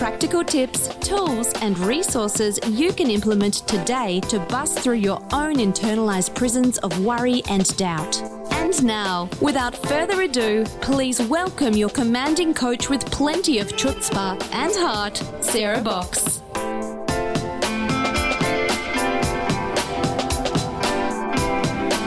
[0.00, 6.34] practical tips, tools, and resources you can implement today to bust through your own internalized
[6.34, 8.18] prisons of worry and doubt.
[8.52, 14.74] And now, without further ado, please welcome your commanding coach with plenty of chutzpah and
[14.74, 16.40] heart, Sarah Box.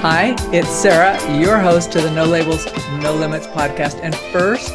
[0.02, 2.66] Hi, it's Sarah, your host to the No Labels,
[3.04, 4.00] No Limits podcast.
[4.02, 4.73] And first,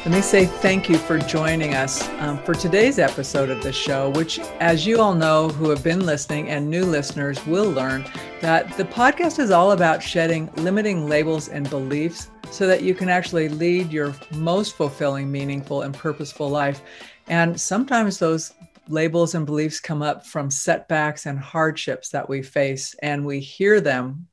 [0.00, 4.08] let me say thank you for joining us um, for today's episode of the show,
[4.10, 8.06] which, as you all know who have been listening and new listeners will learn,
[8.40, 13.10] that the podcast is all about shedding limiting labels and beliefs so that you can
[13.10, 16.80] actually lead your most fulfilling, meaningful, and purposeful life.
[17.28, 18.54] And sometimes those
[18.88, 23.82] labels and beliefs come up from setbacks and hardships that we face, and we hear
[23.82, 24.28] them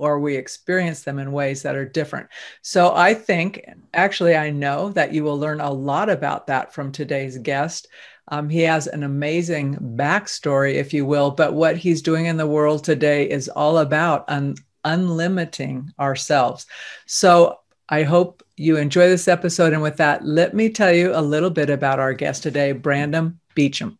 [0.00, 2.28] or we experience them in ways that are different.
[2.62, 3.60] So I think,
[3.92, 7.86] actually, I know that you will learn a lot about that from today's guest.
[8.28, 12.46] Um, he has an amazing backstory, if you will, but what he's doing in the
[12.46, 16.66] world today is all about un- unlimiting ourselves.
[17.06, 19.72] So I hope you enjoy this episode.
[19.72, 23.38] And with that, let me tell you a little bit about our guest today, Brandon
[23.56, 23.98] Beachum.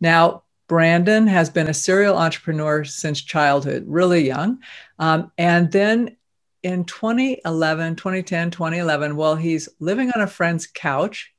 [0.00, 4.58] Now, Brandon has been a serial entrepreneur since childhood, really young.
[4.98, 6.16] Um, and then
[6.62, 11.32] in 2011, 2010, 2011, while he's living on a friend's couch,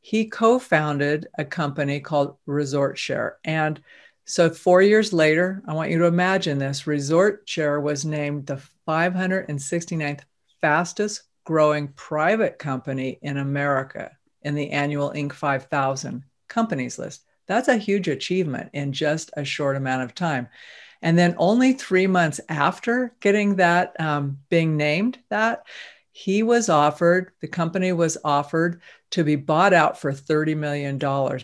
[0.00, 3.36] he co founded a company called Resort Share.
[3.44, 3.82] And
[4.24, 8.62] so, four years later, I want you to imagine this Resort Share was named the
[8.88, 10.20] 569th
[10.60, 14.10] fastest growing private company in America
[14.42, 15.32] in the annual Inc.
[15.32, 17.24] 5000 companies list.
[17.50, 20.46] That's a huge achievement in just a short amount of time.
[21.02, 25.66] And then only three months after getting that, um, being named that,
[26.12, 28.80] he was offered, the company was offered
[29.10, 30.96] to be bought out for $30 million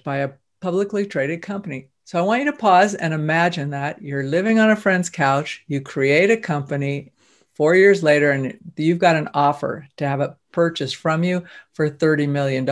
[0.05, 0.31] by a
[0.61, 1.89] publicly traded company.
[2.05, 5.65] So I want you to pause and imagine that you're living on a friend's couch,
[5.67, 7.11] you create a company
[7.55, 11.91] four years later, and you've got an offer to have it purchased from you for
[11.91, 12.65] $30 million.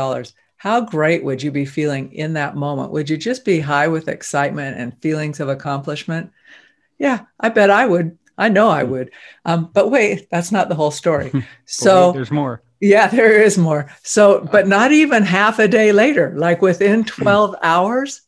[0.65, 2.91] How great would you be feeling in that moment?
[2.91, 6.33] Would you just be high with excitement and feelings of accomplishment?
[6.97, 8.19] Yeah, I bet I would.
[8.39, 9.11] I know I would.
[9.45, 11.31] Um, but wait, that's not the whole story.
[11.67, 12.63] So wait, there's more.
[12.81, 13.91] Yeah, there is more.
[14.05, 18.23] So, but not even half a day later, like within 12 hours,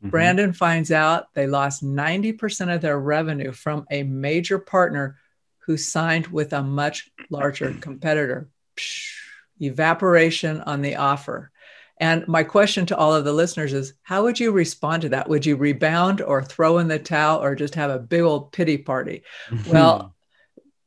[0.00, 0.10] mm-hmm.
[0.10, 5.18] Brandon finds out they lost 90% of their revenue from a major partner
[5.66, 8.48] who signed with a much larger competitor.
[8.76, 9.23] Psh,
[9.60, 11.50] evaporation on the offer.
[11.98, 15.28] And my question to all of the listeners is how would you respond to that?
[15.28, 18.78] Would you rebound or throw in the towel or just have a big old pity
[18.78, 19.22] party?
[19.68, 20.14] Well,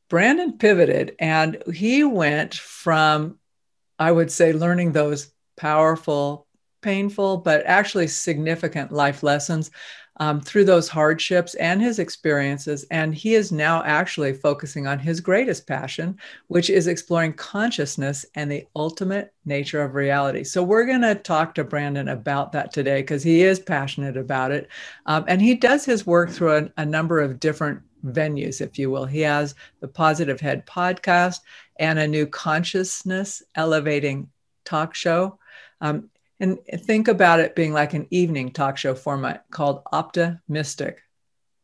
[0.09, 3.37] Brandon pivoted and he went from,
[3.99, 6.47] I would say, learning those powerful,
[6.81, 9.71] painful, but actually significant life lessons
[10.19, 12.85] um, through those hardships and his experiences.
[12.91, 16.17] And he is now actually focusing on his greatest passion,
[16.47, 20.43] which is exploring consciousness and the ultimate nature of reality.
[20.43, 24.51] So, we're going to talk to Brandon about that today because he is passionate about
[24.51, 24.69] it.
[25.05, 28.89] Um, and he does his work through a, a number of different venues, if you
[28.89, 29.05] will.
[29.05, 31.39] He has the Positive Head podcast
[31.79, 34.29] and a new consciousness elevating
[34.65, 35.39] talk show.
[35.81, 41.01] Um, and think about it being like an evening talk show format called Optimistic.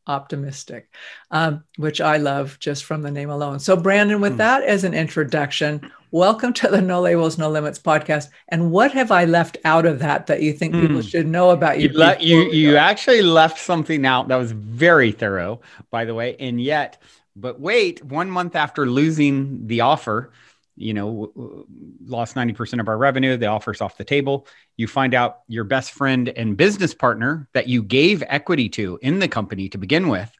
[0.06, 0.89] Optimistic,
[1.31, 3.59] um, which I love just from the name alone.
[3.59, 4.38] So, Brandon, with mm.
[4.38, 8.28] that as an introduction, welcome to the No Labels, No Limits podcast.
[8.50, 10.81] And what have I left out of that that you think mm.
[10.81, 11.87] people should know about you?
[11.87, 16.35] You, le- you, you actually left something out that was very thorough, by the way.
[16.37, 17.02] And yet,
[17.34, 20.34] but wait, one month after losing the offer,
[20.75, 21.66] you know,
[22.05, 24.47] lost 90% of our revenue, the offer's off the table.
[24.75, 29.20] You find out your best friend and business partner that you gave equity to in
[29.20, 30.31] the company to begin with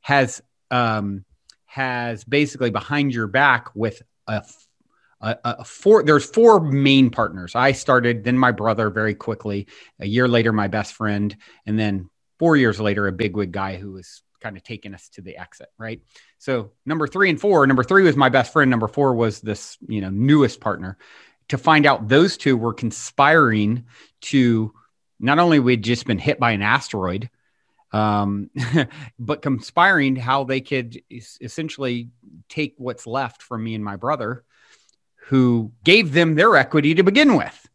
[0.00, 1.24] has um,
[1.66, 4.44] has basically behind your back with a,
[5.20, 7.54] a, a four there's four main partners.
[7.54, 9.68] I started, then my brother very quickly,
[10.00, 11.34] a year later, my best friend,
[11.66, 15.22] and then four years later, a bigwig guy who was kind of taken us to
[15.22, 16.00] the exit, right?
[16.38, 18.70] So number three and four, number three was my best friend.
[18.70, 20.98] Number four was this, you know, newest partner.
[21.48, 23.86] To find out those two were conspiring
[24.22, 24.72] to
[25.20, 27.30] not only we'd just been hit by an asteroid,
[27.92, 28.50] um,
[29.18, 32.08] but conspiring how they could essentially
[32.48, 34.44] take what's left from me and my brother,
[35.26, 37.68] who gave them their equity to begin with.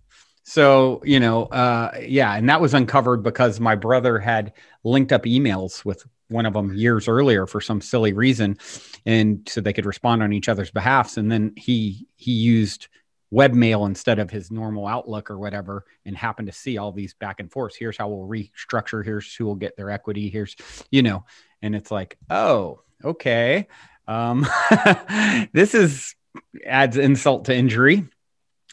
[0.49, 4.53] So, you know, uh, yeah, and that was uncovered because my brother had
[4.85, 8.57] linked up emails with one of them years earlier for some silly reason,
[9.05, 11.17] and so they could respond on each other's behalfs.
[11.17, 12.88] And then he he used
[13.29, 17.41] webmail instead of his normal Outlook or whatever, and happened to see all these back
[17.41, 17.75] and forths.
[17.75, 19.03] Here's how we'll restructure.
[19.03, 20.29] Here's who will get their equity.
[20.29, 20.55] Here's,
[20.89, 21.25] you know,
[21.61, 23.67] and it's like, oh, okay,
[24.07, 24.47] um,
[25.51, 26.15] this is
[26.65, 28.07] adds insult to injury.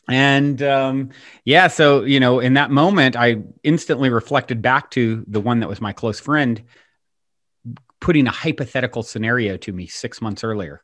[0.09, 1.11] And um,
[1.45, 5.69] yeah, so you know, in that moment, I instantly reflected back to the one that
[5.69, 6.62] was my close friend,
[8.01, 10.83] putting a hypothetical scenario to me six months earlier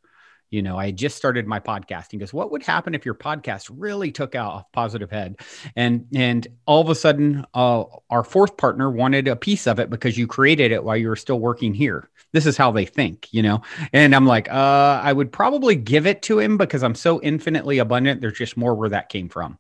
[0.51, 2.11] you know, I just started my podcast.
[2.11, 5.37] He goes, "What would happen if your podcast really took out positive head?"
[5.77, 9.91] And and all of a sudden, uh, our fourth partner wanted a piece of it
[9.91, 12.11] because you created it while you were still working here.
[12.33, 13.63] This is how they think, you know.
[13.93, 17.79] And I'm like, uh, I would probably give it to him because I'm so infinitely
[17.79, 18.21] abundant.
[18.21, 19.59] There's just more where that came from.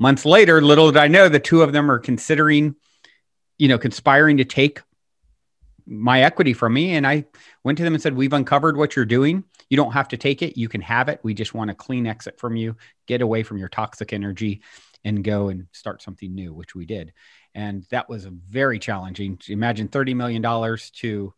[0.00, 2.74] Months later, little did I know, the two of them are considering,
[3.58, 4.80] you know, conspiring to take
[5.86, 6.96] my equity from me.
[6.96, 7.26] And I
[7.62, 9.44] went to them and said, We've uncovered what you're doing.
[9.68, 10.56] You don't have to take it.
[10.56, 11.20] You can have it.
[11.22, 12.76] We just want a clean exit from you,
[13.06, 14.62] get away from your toxic energy
[15.04, 17.12] and go and start something new, which we did.
[17.54, 19.38] And that was very challenging.
[19.48, 21.34] Imagine $30 million to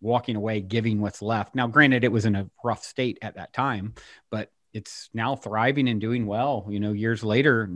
[0.00, 1.54] walking away, giving what's left.
[1.54, 3.94] Now, granted, it was in a rough state at that time,
[4.30, 7.70] but it's now thriving and doing well, you know, years later.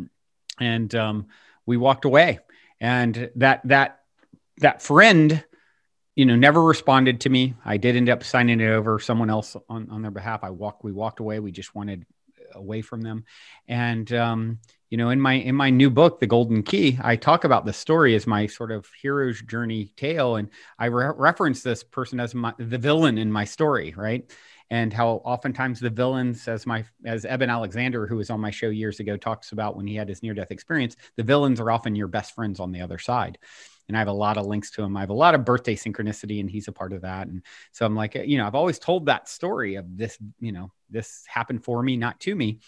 [0.61, 1.29] And um,
[1.65, 2.41] we walked away.
[2.81, 4.01] And that, that,
[4.59, 5.43] that friend
[6.15, 7.55] you know, never responded to me.
[7.65, 10.41] I did end up signing it over someone else on, on their behalf.
[10.43, 11.39] I walked, we walked away.
[11.39, 12.05] We just wanted
[12.55, 13.25] away from them.
[13.69, 14.59] And, um,
[14.91, 17.77] you know, in my, in my new book, The Golden Key, I talk about this
[17.77, 20.35] story as my sort of hero's journey tale.
[20.37, 23.95] And I re- reference this person as my, the villain in my story.
[23.97, 24.31] Right.
[24.69, 28.69] And how oftentimes the villains, as my as Eben Alexander, who was on my show
[28.69, 31.97] years ago, talks about when he had his near death experience, the villains are often
[31.97, 33.39] your best friends on the other side
[33.91, 34.97] and I have a lot of links to him.
[34.97, 37.27] I have a lot of birthday synchronicity, and he's a part of that.
[37.27, 37.43] And
[37.73, 41.25] so I'm like, you know, I've always told that story of this, you know, this
[41.27, 42.61] happened for me, not to me.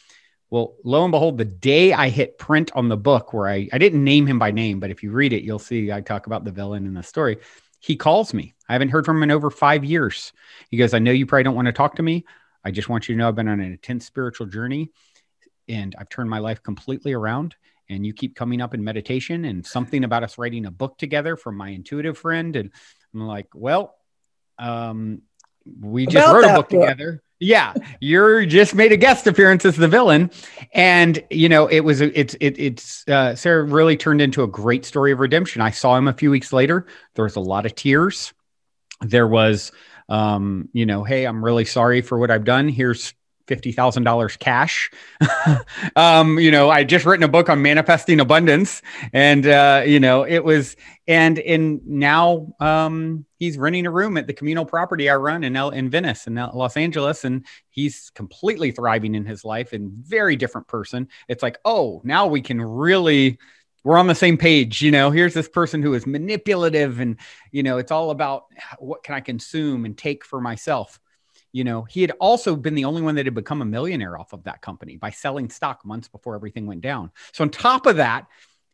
[0.51, 3.79] Well, lo and behold, the day I hit print on the book, where I, I
[3.79, 6.45] didn't name him by name, but if you read it, you'll see I talk about
[6.45, 7.39] the villain in the story.
[7.79, 8.55] He calls me.
[8.69, 10.33] I haven't heard from him in over five years.
[10.71, 12.25] He goes, I know you probably don't want to talk to me.
[12.65, 14.91] I just want you to know I've been on an intense spiritual journey
[15.69, 17.55] and I've turned my life completely around
[17.89, 21.37] and you keep coming up in meditation and something about us writing a book together
[21.37, 22.57] from my intuitive friend.
[22.57, 22.71] And
[23.15, 23.95] i'm like well
[24.59, 25.23] um
[25.81, 26.81] we just about wrote a book, book.
[26.81, 27.23] together.
[27.39, 30.31] Yeah you're just made a guest appearance as the villain.
[30.73, 34.85] And you know it was it's it, it's uh, sarah really turned into a great
[34.85, 35.61] story of redemption.
[35.63, 36.87] I saw him a few weeks later.
[37.15, 38.33] There was a lot of tears.
[39.01, 39.73] There was
[40.09, 42.69] um you know hey i'm really sorry for what i've done.
[42.69, 43.15] Here's
[43.47, 44.91] $50,000 cash.
[45.97, 50.25] um, you know, I just written a book on manifesting abundance and, uh, you know,
[50.25, 55.17] it was, and in now, um, he's renting a room at the communal property I
[55.17, 57.25] run in, L- in Venice in Los Angeles.
[57.25, 61.09] And he's completely thriving in his life and very different person.
[61.29, 63.39] It's like, oh, now we can really,
[63.85, 67.17] we're on the same page you know here's this person who is manipulative and
[67.51, 68.45] you know it's all about
[68.79, 71.01] what can i consume and take for myself
[71.53, 74.33] you know, he had also been the only one that had become a millionaire off
[74.33, 77.11] of that company by selling stock months before everything went down.
[77.33, 78.27] So on top of that,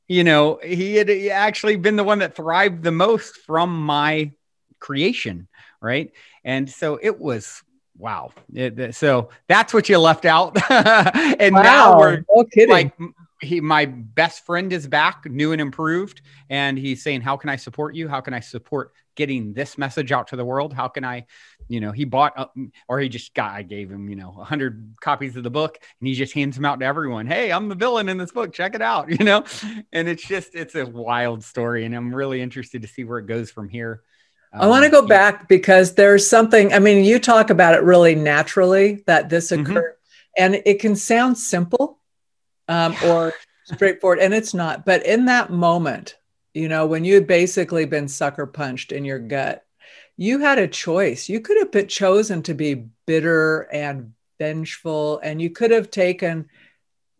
[0.06, 4.32] you know, he had actually been the one that thrived the most from my
[4.78, 5.48] creation,
[5.80, 6.12] right?
[6.44, 7.62] And so it was
[7.98, 8.30] wow.
[8.54, 10.56] It, so that's what you left out.
[10.70, 11.62] and wow.
[11.62, 12.70] now we're no kidding.
[12.70, 12.92] like
[13.40, 17.56] he my best friend is back, new and improved, and he's saying, "How can I
[17.56, 18.08] support you?
[18.08, 20.72] How can I support getting this message out to the world?
[20.72, 21.26] How can I
[21.68, 22.46] you know, he bought uh,
[22.88, 25.78] or he just got, I gave him, you know, a hundred copies of the book
[26.00, 27.26] and he just hands them out to everyone.
[27.26, 28.52] Hey, I'm the villain in this book.
[28.52, 29.44] Check it out, you know?
[29.92, 31.84] And it's just, it's a wild story.
[31.84, 34.02] And I'm really interested to see where it goes from here.
[34.52, 37.82] Um, I want to go back because there's something, I mean, you talk about it
[37.82, 39.70] really naturally that this mm-hmm.
[39.70, 40.44] occurred mm-hmm.
[40.44, 42.00] and it can sound simple
[42.68, 43.32] um, or
[43.64, 46.16] straightforward and it's not, but in that moment,
[46.54, 49.64] you know, when you had basically been sucker punched in your gut
[50.18, 51.28] you had a choice.
[51.28, 56.48] You could have chosen to be bitter and vengeful, and you could have taken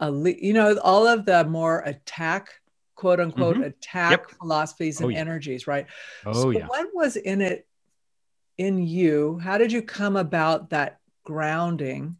[0.00, 2.60] a, you know, all of the more attack,
[2.96, 3.64] quote unquote, mm-hmm.
[3.64, 4.30] attack yep.
[4.32, 5.18] philosophies and oh, yeah.
[5.18, 5.86] energies, right?
[6.26, 6.66] Oh, so yeah.
[6.66, 7.66] What was in it
[8.58, 9.38] in you?
[9.38, 12.16] How did you come about that grounding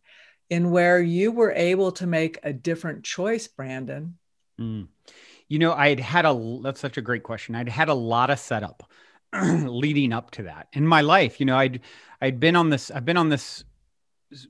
[0.50, 4.18] in where you were able to make a different choice, Brandon?
[4.60, 4.88] Mm.
[5.48, 7.54] You know, I had a that's such a great question.
[7.54, 8.90] I'd had a lot of setup
[9.42, 11.40] leading up to that in my life.
[11.40, 11.80] You know, I'd
[12.20, 13.64] I'd been on this I've been on this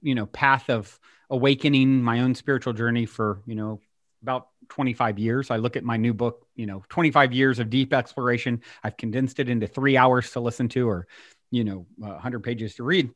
[0.03, 0.99] you know path of
[1.31, 3.81] awakening my own spiritual journey for you know
[4.23, 5.51] about 25 years.
[5.51, 8.63] I look at my new book, you know, 25 years of deep exploration.
[8.83, 11.07] I've condensed it into three hours to listen to, or,
[11.51, 13.11] you know, uh, 100 pages to read.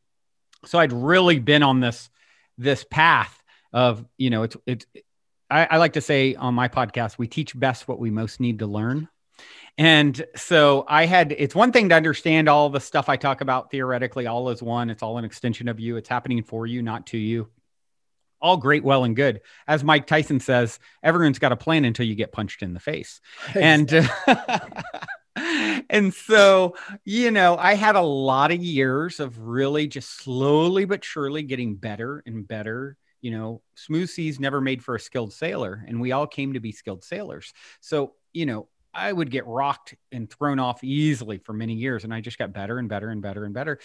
[0.65, 2.09] So I'd really been on this
[2.62, 3.42] this path
[3.73, 4.87] of, you know, it's it's.
[5.50, 8.61] I, I like to say on my podcast, we teach best what we most need
[8.61, 9.09] to learn.
[9.76, 13.71] And so I had, it's one thing to understand all the stuff I talk about
[13.71, 14.88] theoretically, all is one.
[14.88, 15.97] It's all an extension of you.
[15.97, 17.50] It's happening for you, not to you
[18.42, 19.40] all great, well, and good.
[19.66, 23.21] As Mike Tyson says, everyone's got a plan until you get punched in the face.
[23.54, 24.07] And uh,
[25.37, 31.05] and so, you know, I had a lot of years of really just slowly but
[31.05, 32.97] surely getting better and better.
[33.21, 36.61] You know, smooth seas never made for a skilled sailor, and we all came to
[36.61, 37.53] be skilled sailors.
[37.81, 42.12] So, you know, I would get rocked and thrown off easily for many years, and
[42.12, 43.79] I just got better and better and better and better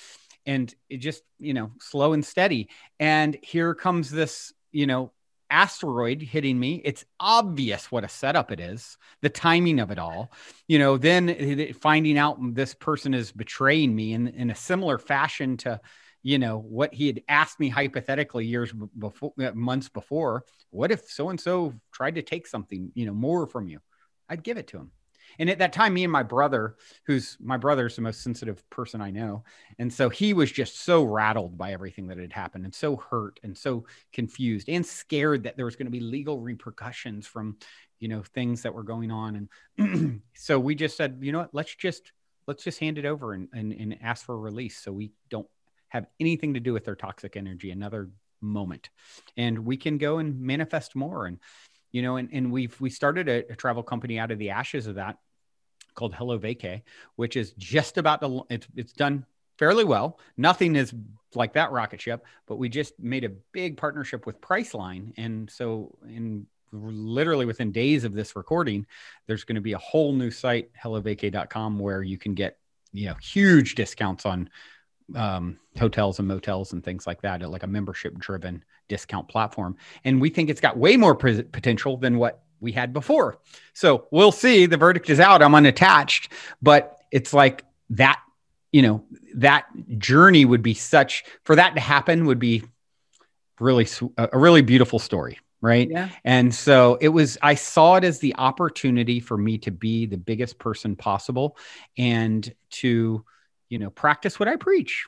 [0.45, 5.11] and it just you know slow and steady and here comes this you know
[5.49, 10.31] asteroid hitting me it's obvious what a setup it is the timing of it all.
[10.67, 15.57] You know then finding out this person is betraying me in, in a similar fashion
[15.57, 15.79] to
[16.23, 21.09] you know what he had asked me hypothetically years before uh, months before what if
[21.09, 23.79] so and so tried to take something you know more from you?
[24.29, 24.91] I'd give it to him
[25.39, 29.01] and at that time, me and my brother, who's my brother's the most sensitive person
[29.01, 29.43] I know.
[29.79, 33.39] And so he was just so rattled by everything that had happened and so hurt
[33.43, 37.57] and so confused and scared that there was going to be legal repercussions from,
[37.99, 39.49] you know, things that were going on.
[39.77, 42.11] And so we just said, you know what, let's just,
[42.47, 44.77] let's just hand it over and, and, and ask for a release.
[44.77, 45.47] So we don't
[45.89, 48.09] have anything to do with their toxic energy another
[48.41, 48.89] moment.
[49.35, 51.25] And we can go and manifest more.
[51.25, 51.39] And,
[51.91, 54.87] you know, and, and we've, we started a, a travel company out of the ashes
[54.87, 55.17] of that
[55.95, 56.83] called Hello Vacay,
[57.15, 59.25] which is just about to, it's, it's done
[59.57, 60.19] fairly well.
[60.37, 60.93] Nothing is
[61.33, 65.13] like that rocket ship, but we just made a big partnership with Priceline.
[65.17, 68.85] And so in literally within days of this recording,
[69.25, 72.57] there's going to be a whole new site, hellovacay.com, where you can get,
[72.91, 74.49] you know, huge discounts on
[75.15, 79.77] um, hotels and motels and things like that, like a membership driven discount platform.
[80.03, 83.39] And we think it's got way more potential than what we had before.
[83.73, 84.65] So we'll see.
[84.65, 85.41] The verdict is out.
[85.41, 88.19] I'm unattached, but it's like that,
[88.71, 89.03] you know,
[89.35, 89.65] that
[89.97, 92.63] journey would be such for that to happen would be
[93.59, 93.87] really
[94.17, 95.39] a really beautiful story.
[95.59, 95.89] Right.
[95.89, 96.09] Yeah.
[96.23, 100.17] And so it was, I saw it as the opportunity for me to be the
[100.17, 101.57] biggest person possible
[101.97, 103.25] and to,
[103.69, 105.05] you know, practice what I preach.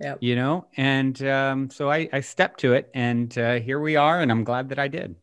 [0.00, 0.16] Yeah.
[0.20, 4.20] You know, and um, so I, I stepped to it and uh, here we are.
[4.20, 5.14] And I'm glad that I did.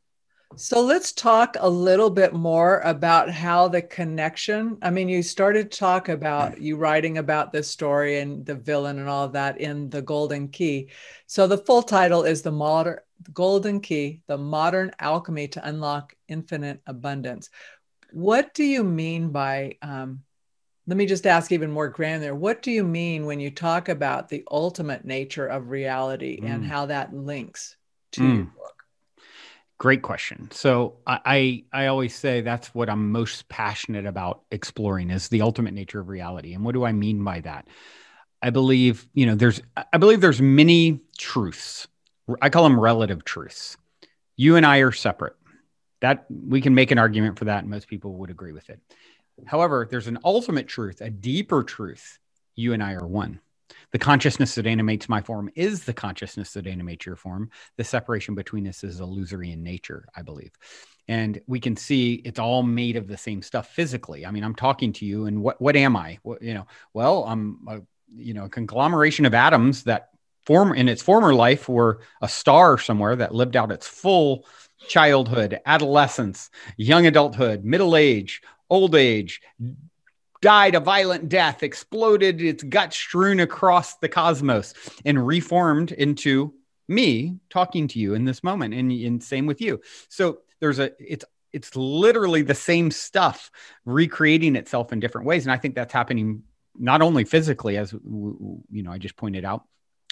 [0.56, 4.78] So let's talk a little bit more about how the connection.
[4.82, 8.98] I mean, you started to talk about you writing about this story and the villain
[9.00, 10.90] and all of that in the Golden Key.
[11.28, 12.98] So the full title is the modern
[13.32, 17.50] Golden Key: The Modern Alchemy to Unlock Infinite Abundance.
[18.12, 19.78] What do you mean by?
[19.82, 20.24] Um,
[20.90, 22.34] let me just ask even more granular.
[22.34, 26.50] What do you mean when you talk about the ultimate nature of reality mm.
[26.50, 27.78] and how that links
[28.14, 28.36] to mm.
[28.38, 28.84] your book?
[29.78, 30.50] Great question.
[30.52, 31.20] So I,
[31.72, 36.00] I, I always say that's what I'm most passionate about exploring is the ultimate nature
[36.00, 36.56] of reality.
[36.56, 37.68] And what do I mean by that?
[38.42, 39.62] I believe, you know, there's
[39.94, 41.88] I believe there's many truths.
[42.42, 43.78] I call them relative truths.
[44.38, 45.36] You and I are separate.
[46.02, 48.80] That we can make an argument for that, and most people would agree with it.
[49.46, 52.20] However, there's an ultimate truth, a deeper truth.
[52.56, 53.40] You and I are one.
[53.92, 57.50] The consciousness that animates my form is the consciousness that animates your form.
[57.78, 60.52] The separation between us is illusory in nature, I believe.
[61.08, 64.26] And we can see it's all made of the same stuff physically.
[64.26, 66.20] I mean, I'm talking to you, and what what am I?
[66.22, 67.82] What, you know, well, I'm a,
[68.16, 70.10] you know a conglomeration of atoms that
[70.46, 74.46] form in its former life were a star somewhere that lived out its full
[74.88, 79.42] childhood, adolescence, young adulthood, middle age, old age,
[80.42, 84.74] died a violent death, exploded, its guts strewn across the cosmos,
[85.06, 86.54] and reformed into
[86.88, 88.74] me talking to you in this moment.
[88.74, 89.82] And, and same with you.
[90.08, 93.52] So there's a, it's, it's literally the same stuff
[93.86, 95.46] recreating itself in different ways.
[95.46, 96.44] And I think that's happening
[96.78, 99.64] not only physically, as you know, I just pointed out,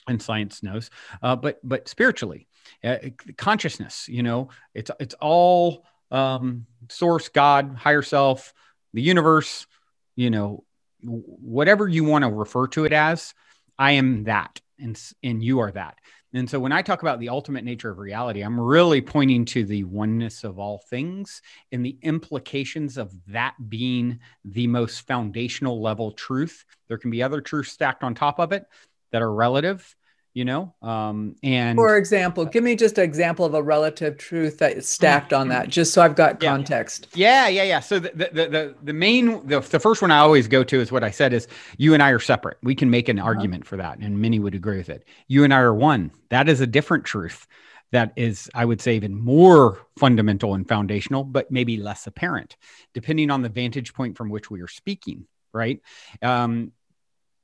[0.08, 0.90] and science knows,
[1.22, 2.48] uh, but but spiritually,
[2.84, 2.98] uh,
[3.38, 4.08] consciousness.
[4.08, 8.54] You know, it's it's all um, source, God, higher self,
[8.94, 9.68] the universe,
[10.16, 10.64] you know,
[11.02, 13.34] whatever you want to refer to it as,
[13.78, 15.98] I am that and, and you are that.
[16.34, 19.64] And so when I talk about the ultimate nature of reality, I'm really pointing to
[19.64, 26.12] the oneness of all things and the implications of that being the most foundational level
[26.12, 26.66] truth.
[26.90, 28.66] There can be other truths stacked on top of it
[29.12, 29.96] that are relative,
[30.38, 34.60] you know um, and for example give me just an example of a relative truth
[34.60, 36.52] that is stacked on that just so i've got yeah.
[36.52, 37.08] context.
[37.16, 37.80] Yeah yeah yeah.
[37.80, 40.92] So the the the, the main the, the first one i always go to is
[40.92, 42.58] what i said is you and i are separate.
[42.62, 43.28] We can make an uh-huh.
[43.28, 45.08] argument for that and many would agree with it.
[45.28, 46.12] You and i are one.
[46.30, 47.48] That is a different truth
[47.92, 52.58] that is i would say even more fundamental and foundational but maybe less apparent
[52.94, 55.82] depending on the vantage point from which we are speaking right?
[56.22, 56.72] Um,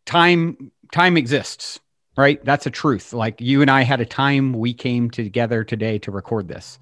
[0.05, 1.79] time time exists
[2.15, 2.43] right?
[2.43, 3.13] That's a truth.
[3.13, 6.79] Like you and I had a time we came together today to record this.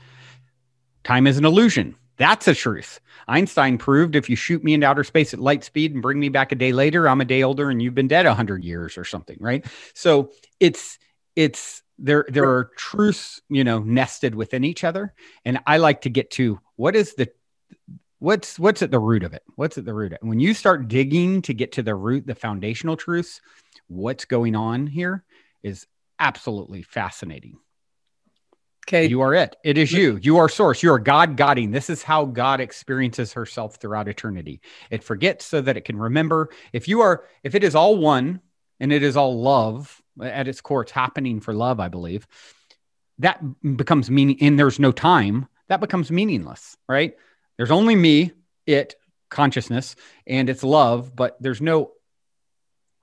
[1.04, 1.96] Time is an illusion.
[2.18, 3.00] That's a truth.
[3.28, 6.30] Einstein proved if you shoot me into outer space at light speed and bring me
[6.30, 9.06] back a day later, I'm a day older and you've been dead 100 years or
[9.06, 9.66] something, right?
[9.94, 11.00] So it's
[11.36, 15.14] it's there there are truths, you know, nested within each other
[15.46, 17.32] and I like to get to what is the
[18.20, 19.44] what's what's at the root of it?
[19.56, 20.24] What's at the root of it?
[20.24, 23.42] When you start digging to get to the root, the foundational truths,
[23.92, 25.24] what's going on here
[25.64, 25.86] is
[26.20, 27.58] absolutely fascinating.
[28.88, 29.06] Okay.
[29.06, 29.56] You are it.
[29.64, 30.20] It is you.
[30.22, 30.82] You are source.
[30.82, 31.72] You are God Godding.
[31.72, 34.62] This is how God experiences herself throughout eternity.
[34.90, 36.50] It forgets so that it can remember.
[36.74, 38.42] If you are, if it is all one
[38.80, 42.28] and it is all love at its core, it's happening for love, I believe.
[43.20, 43.40] That
[43.78, 47.14] becomes meaning, and there's no time, that becomes meaningless, right?
[47.58, 48.32] There's only me,
[48.66, 48.96] it,
[49.30, 49.96] consciousness,
[50.26, 51.92] and it's love, but there's no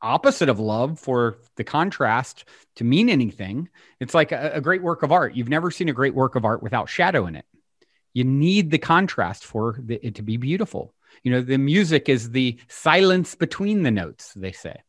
[0.00, 2.44] opposite of love for the contrast
[2.76, 3.68] to mean anything.
[4.00, 5.34] It's like a, a, great work of art.
[5.34, 7.44] You've never seen a great work of art without shadow in it.
[8.14, 10.94] You need the contrast for the, it to be beautiful.
[11.22, 14.82] You know, the music is the silence between the notes, they say.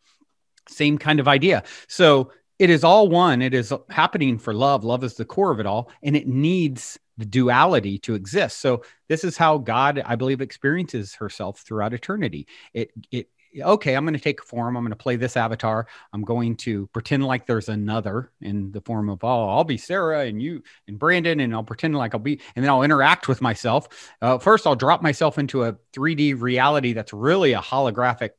[0.68, 1.64] Same kind of idea.
[1.88, 3.42] So it is all one.
[3.42, 4.84] It is happening for love.
[4.84, 8.60] Love is the core of it all, and it needs the duality to exist.
[8.60, 12.48] So this is how God, I believe, experiences herself throughout eternity.
[12.74, 13.30] It it
[13.62, 14.76] okay, I'm going to take a form.
[14.76, 15.88] I'm going to play this avatar.
[16.14, 20.26] I'm going to pretend like there's another in the form of, oh, I'll be Sarah
[20.26, 23.42] and you and Brandon, and I'll pretend like I'll be, and then I'll interact with
[23.42, 23.88] myself.
[24.22, 28.32] Uh, first, I'll drop myself into a 3D reality that's really a holographic,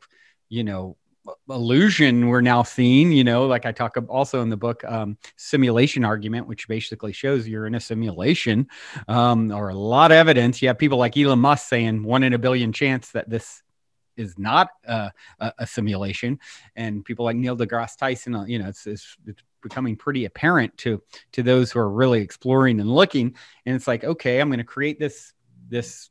[0.48, 0.96] you know,
[1.48, 6.04] illusion we're now seeing you know like i talk also in the book um, simulation
[6.04, 8.66] argument which basically shows you're in a simulation
[9.06, 12.32] um, or a lot of evidence you have people like elon musk saying one in
[12.32, 13.62] a billion chance that this
[14.20, 16.38] is not a, a, simulation.
[16.76, 20.76] And people like Neil deGrasse Tyson, uh, you know, it's, it's, it's becoming pretty apparent
[20.78, 21.02] to
[21.32, 23.34] to those who are really exploring and looking.
[23.66, 25.32] And it's like, okay, I'm going to create this
[25.68, 26.10] this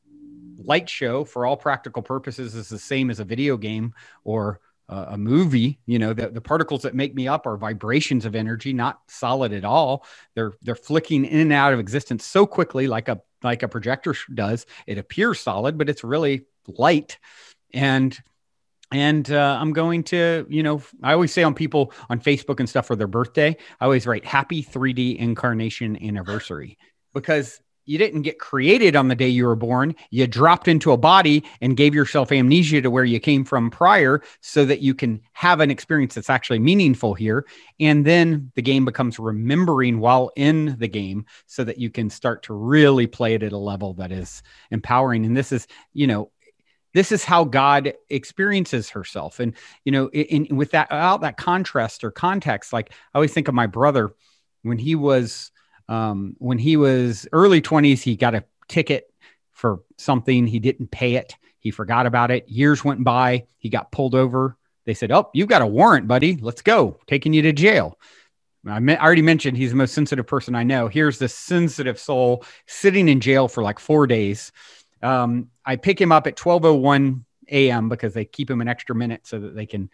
[0.58, 3.94] light show for all practical purposes is the same as a video game
[4.24, 8.34] or a movie you know the, the particles that make me up are vibrations of
[8.34, 12.88] energy not solid at all they're they're flicking in and out of existence so quickly
[12.88, 17.18] like a like a projector does it appears solid but it's really light
[17.72, 18.18] and
[18.92, 22.68] and uh, I'm going to, you know, I always say on people on Facebook and
[22.68, 26.76] stuff for their birthday, I always write happy 3D incarnation anniversary
[27.14, 29.94] because you didn't get created on the day you were born.
[30.10, 34.22] You dropped into a body and gave yourself amnesia to where you came from prior
[34.40, 37.46] so that you can have an experience that's actually meaningful here.
[37.80, 42.44] And then the game becomes remembering while in the game so that you can start
[42.44, 45.24] to really play it at a level that is empowering.
[45.24, 46.30] And this is, you know,
[46.92, 49.40] this is how God experiences herself.
[49.40, 53.32] And, you know, in, in, with that, out that contrast or context, like I always
[53.32, 54.12] think of my brother
[54.62, 55.52] when he was,
[55.88, 59.12] um, when he was early 20s, he got a ticket
[59.52, 60.46] for something.
[60.46, 61.36] He didn't pay it.
[61.58, 62.48] He forgot about it.
[62.48, 63.46] Years went by.
[63.58, 64.56] He got pulled over.
[64.86, 66.36] They said, Oh, you've got a warrant, buddy.
[66.36, 66.98] Let's go.
[67.06, 67.98] Taking you to jail.
[68.66, 70.88] I already mentioned he's the most sensitive person I know.
[70.88, 74.52] Here's this sensitive soul sitting in jail for like four days
[75.02, 77.88] um, I pick him up at 12:01 a.m.
[77.88, 79.90] because they keep him an extra minute so that they can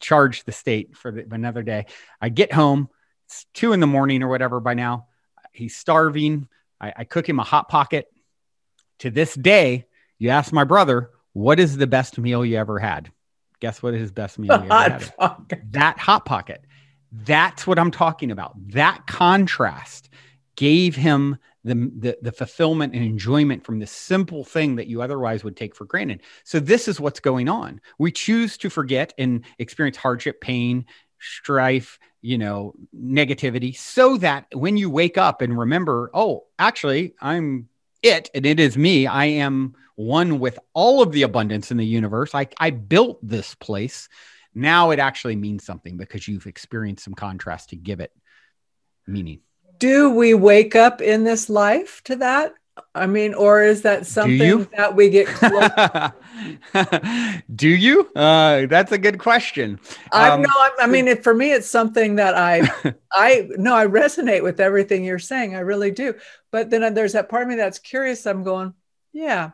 [0.00, 1.86] charge the state for the, another day.
[2.20, 2.88] I get home,
[3.26, 5.06] it's two in the morning or whatever by now.
[5.52, 6.48] He's starving.
[6.80, 8.08] I, I cook him a hot pocket.
[9.00, 9.86] To this day,
[10.18, 13.10] you ask my brother, "What is the best meal you ever had?"
[13.60, 14.58] Guess what his best meal?
[14.70, 15.62] hot pocket.
[15.70, 16.64] That hot pocket.
[17.12, 18.54] That's what I'm talking about.
[18.72, 20.08] That contrast
[20.56, 25.44] gave him the, the, the fulfillment and enjoyment from this simple thing that you otherwise
[25.44, 26.22] would take for granted.
[26.44, 27.80] So this is what's going on.
[27.98, 30.86] We choose to forget and experience hardship, pain,
[31.18, 37.68] strife, you know, negativity, so that when you wake up and remember, oh, actually, I'm
[38.02, 39.06] it and it is me.
[39.06, 42.34] I am one with all of the abundance in the universe.
[42.34, 44.08] I, I built this place.
[44.54, 48.12] Now it actually means something because you've experienced some contrast to give it
[49.06, 49.40] meaning.
[49.80, 52.52] Do we wake up in this life to that?
[52.94, 56.12] I mean, or is that something that we get close?
[57.54, 58.10] Do you?
[58.14, 59.80] Uh, that's a good question.
[60.12, 60.68] I um, know.
[60.78, 62.68] I mean, it, for me, it's something that I,
[63.12, 65.56] I no, I resonate with everything you're saying.
[65.56, 66.14] I really do.
[66.50, 68.26] But then there's that part of me that's curious.
[68.26, 68.74] I'm going,
[69.12, 69.50] yeah.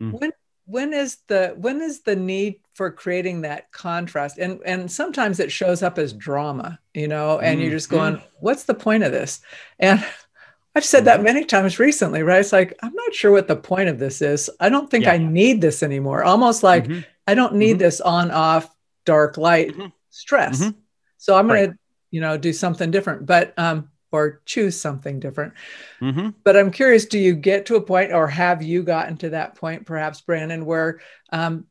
[0.00, 0.20] Mm.
[0.20, 0.32] When
[0.66, 4.38] when is the when is the need for creating that contrast?
[4.38, 7.62] And and sometimes it shows up as drama, you know, and mm.
[7.62, 8.22] you're just going, mm.
[8.40, 9.40] what's the point of this?
[9.78, 10.04] And
[10.74, 11.24] I've said that mm-hmm.
[11.24, 12.40] many times recently, right?
[12.40, 14.50] It's like, I'm not sure what the point of this is.
[14.58, 15.12] I don't think yeah.
[15.12, 16.24] I need this anymore.
[16.24, 17.00] Almost like mm-hmm.
[17.26, 17.78] I don't need mm-hmm.
[17.78, 19.86] this on off dark light mm-hmm.
[20.10, 20.60] stress.
[20.60, 20.78] Mm-hmm.
[21.18, 21.78] So I'm going to,
[22.10, 25.54] you know, do something different, but, um, or choose something different.
[26.00, 26.30] Mm-hmm.
[26.44, 29.56] But I'm curious, do you get to a point or have you gotten to that
[29.56, 31.00] point, perhaps, Brandon, where
[31.32, 31.66] um,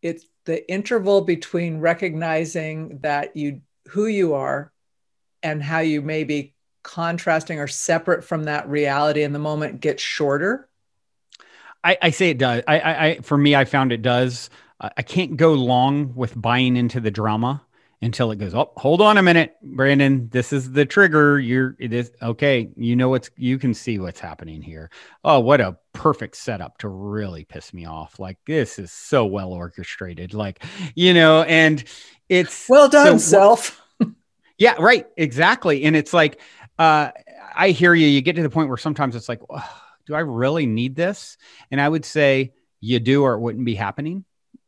[0.00, 4.72] it's the interval between recognizing that you, who you are
[5.42, 10.02] and how you may be contrasting or separate from that reality in the moment gets
[10.02, 10.68] shorter?
[11.84, 12.62] I, I say it does.
[12.66, 14.50] I, I, I, for me, I found it does.
[14.80, 17.62] Uh, I can't go long with buying into the drama
[18.02, 18.52] until it goes.
[18.52, 20.28] Oh, hold on a minute, Brandon.
[20.28, 21.38] This is the trigger.
[21.38, 22.68] You're it is okay.
[22.76, 24.90] You know what's you can see what's happening here.
[25.24, 28.18] Oh, what a perfect setup to really piss me off.
[28.18, 30.34] Like this is so well orchestrated.
[30.34, 31.82] Like you know, and
[32.28, 33.80] it's well done, so, self.
[34.58, 35.06] yeah, right.
[35.16, 35.84] Exactly.
[35.84, 36.40] And it's like
[36.78, 37.12] uh,
[37.54, 38.08] I hear you.
[38.08, 39.40] You get to the point where sometimes it's like,
[40.06, 41.36] do I really need this?
[41.70, 44.24] And I would say you do, or it wouldn't be happening.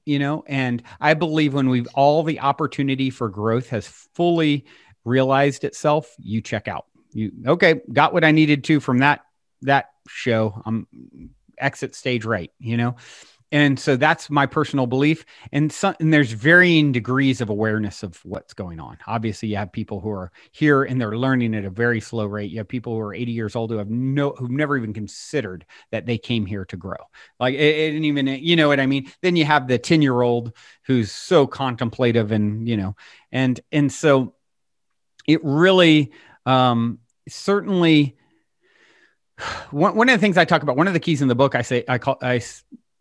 [0.06, 4.66] You know, and I believe when we've all the opportunity for growth has fully
[5.04, 6.86] realized itself, you check out.
[7.12, 7.80] You okay?
[7.92, 9.24] Got what I needed to from that
[9.62, 10.60] that show.
[10.66, 10.86] I'm
[11.58, 12.50] exit stage right.
[12.58, 12.96] You know,
[13.54, 15.24] and so that's my personal belief.
[15.52, 18.98] And, some, and there's varying degrees of awareness of what's going on.
[19.06, 22.50] Obviously you have people who are here and they're learning at a very slow rate.
[22.50, 25.64] You have people who are 80 years old who have no who've never even considered
[25.92, 26.96] that they came here to grow.
[27.38, 29.12] Like it, it didn't even you know what i mean?
[29.22, 30.52] Then you have the 10 year old
[30.86, 32.96] who's so contemplative and you know
[33.30, 34.34] and and so
[35.28, 36.10] it really
[36.44, 38.16] um certainly
[39.70, 41.54] one, one of the things I talk about, one of the keys in the book,
[41.54, 42.40] I say, I call, I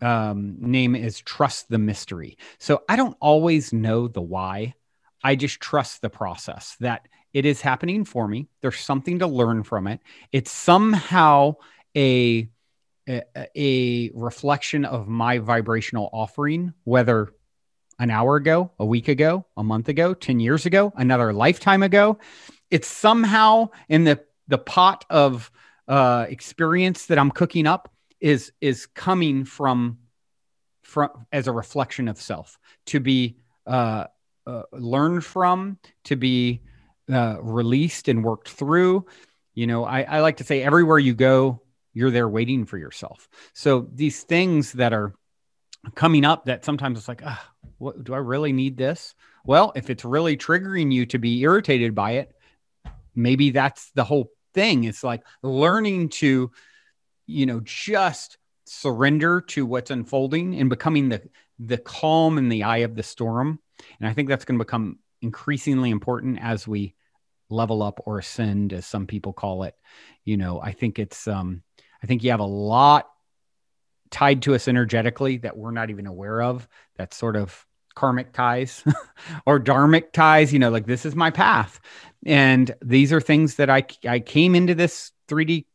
[0.04, 2.38] um, name is Trust the Mystery.
[2.58, 4.76] So I don't always know the why.
[5.24, 8.50] I just trust the process that it is happening for me.
[8.62, 10.02] There's something to learn from it.
[10.32, 11.56] It's somehow
[11.96, 12.50] a,
[13.08, 17.34] a, reflection of my vibrational offering, whether
[17.98, 22.18] an hour ago, a week ago, a month ago, 10 years ago, another lifetime ago.
[22.70, 25.50] It's somehow in the, the pot of
[25.88, 30.00] uh, experience that I'm cooking up is is coming from
[30.82, 32.58] from as a reflection of self.
[32.88, 34.06] To be uh,
[34.48, 36.62] uh, learned from to be
[37.12, 39.06] uh, released and worked through.
[39.54, 41.62] You know I, I like to say everywhere you go
[41.96, 43.30] you're there waiting for yourself.
[43.54, 45.14] So these things that are
[45.94, 47.22] coming up that sometimes it's like
[47.78, 49.14] what do i really need this?
[49.46, 52.34] Well if it's really triggering you to be irritated by it
[53.16, 54.86] maybe that's the whole thing.
[54.86, 56.52] It's like learning to
[57.26, 61.22] you know, just surrender to what's unfolding and becoming the
[61.60, 63.60] the calm in the eye of the storm.
[64.00, 66.96] And I think that's going to become increasingly important as we
[67.50, 69.76] level up or ascend, as some people call it.
[70.26, 71.62] You know, I think it's um,
[72.02, 73.10] I think you have a lot
[74.12, 76.68] tied to us energetically that we're not even aware of.
[76.98, 78.84] That sort of karmic ties
[79.46, 80.52] or dharmic ties.
[80.52, 81.80] You know, like this is my path,
[82.26, 85.66] and these are things that I I came into this 3D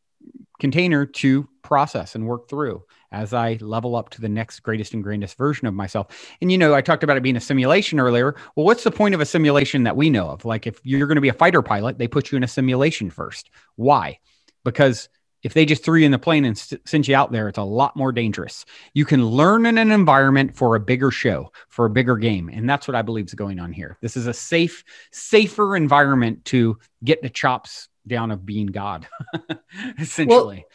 [0.59, 5.03] container to process and work through as I level up to the next greatest and
[5.03, 6.07] grandest version of myself.
[6.41, 8.35] And you know, I talked about it being a simulation earlier.
[8.55, 10.45] Well, what's the point of a simulation that we know of?
[10.45, 13.09] Like if you're going to be a fighter pilot, they put you in a simulation
[13.09, 13.49] first.
[13.75, 14.19] Why?
[14.63, 15.09] Because
[15.41, 17.57] if they just threw you in the plane and st- sent you out there, it's
[17.57, 18.65] a lot more dangerous.
[18.93, 22.49] You can learn in an environment for a bigger show, for a bigger game.
[22.49, 23.97] And that's what I believe is going on here.
[24.01, 29.07] This is a safe, safer environment to get the chops down of being God,
[29.99, 30.65] essentially.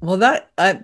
[0.00, 0.74] Well, well that uh,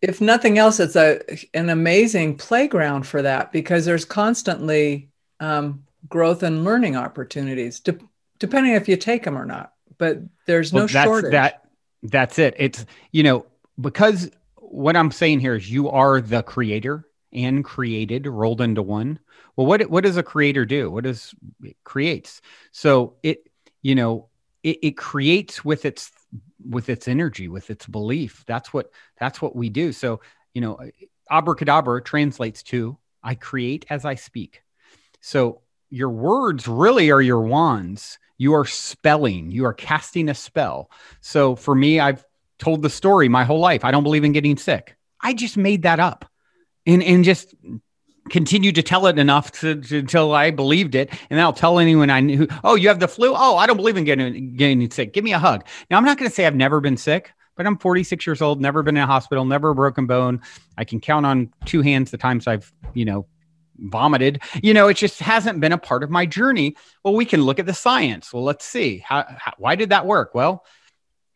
[0.00, 1.20] if nothing else, it's a
[1.54, 5.10] an amazing playground for that because there's constantly
[5.40, 7.98] um, growth and learning opportunities, de-
[8.38, 9.72] depending if you take them or not.
[9.98, 11.30] But there's no well, that's, shortage.
[11.30, 11.62] That
[12.02, 12.54] that's it.
[12.58, 13.46] It's you know
[13.80, 19.18] because what I'm saying here is you are the creator and created rolled into one.
[19.56, 20.90] Well, what what does a creator do?
[20.90, 22.40] What does it creates?
[22.72, 23.48] So it
[23.82, 24.28] you know
[24.62, 26.10] it, it creates with its
[26.68, 30.20] with its energy with its belief that's what that's what we do so
[30.54, 30.78] you know
[31.30, 34.62] abracadabra translates to i create as i speak
[35.20, 38.18] so your words really are your wands.
[38.38, 40.90] You are spelling, you are casting a spell.
[41.20, 42.24] So for me, I've
[42.58, 43.84] told the story my whole life.
[43.84, 44.96] I don't believe in getting sick.
[45.20, 46.24] I just made that up
[46.86, 47.54] and, and just
[48.30, 51.12] continued to tell it enough to, to, until I believed it.
[51.30, 53.34] And I'll tell anyone I knew, oh, you have the flu?
[53.34, 55.12] Oh, I don't believe in getting, getting sick.
[55.12, 55.66] Give me a hug.
[55.90, 58.60] Now, I'm not going to say I've never been sick, but I'm 46 years old,
[58.60, 60.40] never been in a hospital, never a broken bone.
[60.78, 63.26] I can count on two hands the times I've, you know,
[63.78, 64.40] vomited.
[64.62, 66.76] You know, it just hasn't been a part of my journey.
[67.04, 68.32] Well, we can look at the science.
[68.32, 68.98] Well, let's see.
[68.98, 70.34] How, how why did that work?
[70.34, 70.64] Well,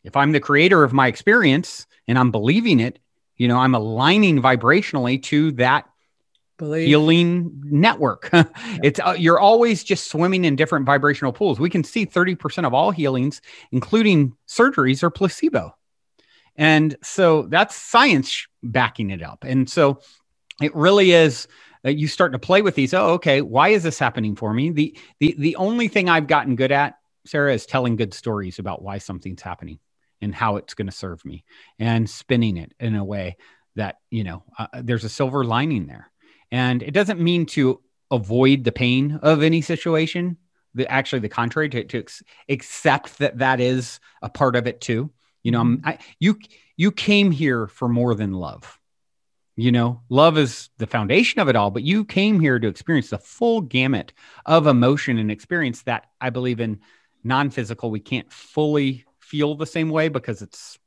[0.03, 2.99] if I'm the creator of my experience and I'm believing it,
[3.35, 5.87] you know, I'm aligning vibrationally to that
[6.57, 6.87] Believe.
[6.87, 8.29] healing network.
[8.83, 11.59] it's uh, you're always just swimming in different vibrational pools.
[11.59, 13.41] We can see 30% of all healings,
[13.71, 15.75] including surgeries, are placebo.
[16.55, 19.43] And so that's science backing it up.
[19.43, 20.01] And so
[20.61, 21.47] it really is
[21.85, 22.93] uh, you start to play with these.
[22.93, 24.71] Oh, okay, why is this happening for me?
[24.71, 28.81] The the the only thing I've gotten good at, Sarah, is telling good stories about
[28.81, 29.79] why something's happening
[30.21, 31.43] and how it's going to serve me
[31.79, 33.37] and spinning it in a way
[33.75, 36.09] that, you know, uh, there's a silver lining there
[36.51, 37.81] and it doesn't mean to
[38.11, 40.37] avoid the pain of any situation.
[40.75, 44.79] The, actually, the contrary, to, to ex- accept that that is a part of it
[44.81, 45.11] too.
[45.43, 45.87] You know, mm-hmm.
[45.87, 46.37] I, you
[46.75, 48.79] you came here for more than love.
[49.55, 53.09] You know, love is the foundation of it all, but you came here to experience
[53.09, 54.13] the full gamut
[54.45, 56.79] of emotion and experience that I believe in
[57.23, 60.77] non-physical we can't fully feel the same way because it's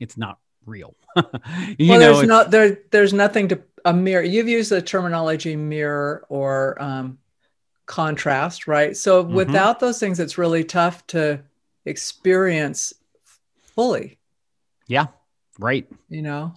[0.00, 0.94] it's not real.
[1.16, 2.78] you well, know, there's not there.
[2.90, 4.22] There's nothing to a mirror.
[4.22, 7.18] You've used the terminology mirror or um,
[7.86, 8.96] contrast, right?
[8.96, 9.34] So mm-hmm.
[9.34, 11.42] without those things, it's really tough to
[11.84, 12.92] experience
[13.74, 14.18] fully.
[14.86, 15.06] Yeah,
[15.58, 15.86] right.
[16.08, 16.54] You know,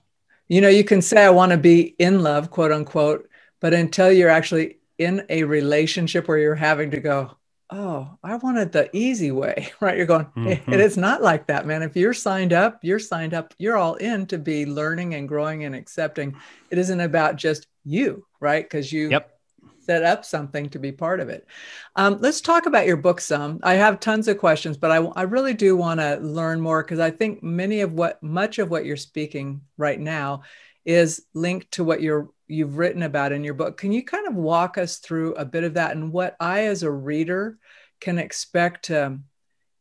[0.48, 4.12] you know, you can say I want to be in love, quote unquote, but until
[4.12, 7.38] you're actually in a relationship where you're having to go,
[7.70, 9.98] oh, I wanted the easy way, right?
[9.98, 10.72] You're going, mm-hmm.
[10.72, 11.84] it is not like that, man.
[11.84, 15.64] If you're signed up, you're signed up, you're all in to be learning and growing
[15.64, 16.36] and accepting.
[16.70, 18.64] It isn't about just you, right?
[18.64, 19.38] Because you yep.
[19.82, 21.48] set up something to be part of it.
[21.96, 23.60] Um, let's talk about your book some.
[23.64, 27.00] I have tons of questions, but I, I really do want to learn more because
[27.00, 30.44] I think many of what, much of what you're speaking right now
[30.86, 33.78] is linked to what you're you've written about in your book.
[33.78, 36.84] Can you kind of walk us through a bit of that and what I, as
[36.84, 37.58] a reader,
[38.00, 39.24] can expect um,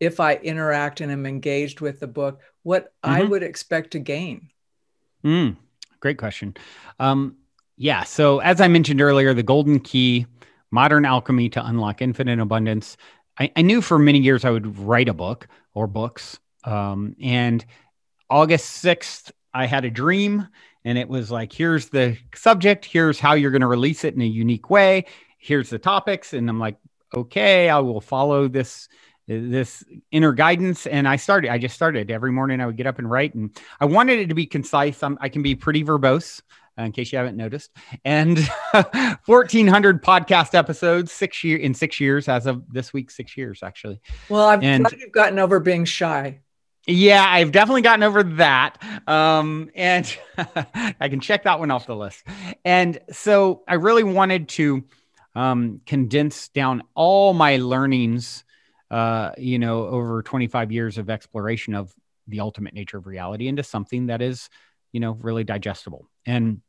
[0.01, 3.11] if I interact and am engaged with the book, what mm-hmm.
[3.11, 4.51] I would expect to gain?
[5.25, 5.57] Mm,
[6.01, 6.57] great question.
[6.99, 7.37] Um,
[7.77, 8.05] yeah.
[8.05, 10.27] So, as I mentioned earlier, the golden key,
[10.71, 12.97] modern alchemy to unlock infinite abundance.
[13.38, 16.38] I, I knew for many years I would write a book or books.
[16.64, 17.64] Um, and
[18.31, 20.49] August 6th, I had a dream
[20.85, 24.20] and it was like here's the subject here's how you're going to release it in
[24.20, 25.05] a unique way
[25.44, 26.33] here's the topics.
[26.33, 26.77] And i'm like
[27.14, 28.88] okay i will follow this
[29.27, 30.87] this inner guidance.
[30.87, 32.11] And i started i just started.
[32.11, 33.35] Every morning i would get up and write.
[33.35, 35.03] And i wanted it to be concise.
[35.03, 36.40] I'm, i can be pretty verbose
[36.79, 37.70] uh, in case you haven't noticed.
[38.05, 38.38] And
[39.27, 44.01] 1400 podcast episodes six year in six years as of this week six years actually.
[44.29, 46.40] Well i've and, you've gotten over being shy
[46.87, 48.83] yeah, I've definitely gotten over that.
[49.07, 50.16] Um, and
[51.01, 52.25] I can check that one off the list.
[52.64, 54.85] And so I really wanted to
[55.35, 58.44] um, condense down all my learnings,
[58.90, 61.94] uh, you know, over 25 years of exploration of
[62.29, 64.49] the ultimate nature of reality into something that is,
[64.92, 66.09] you know, really digestible.
[66.27, 66.61] And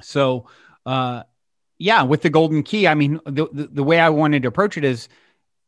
[0.00, 0.48] so,
[0.86, 1.22] uh,
[1.78, 4.76] yeah, with the golden key, I mean, the, the, the way I wanted to approach
[4.76, 5.08] it is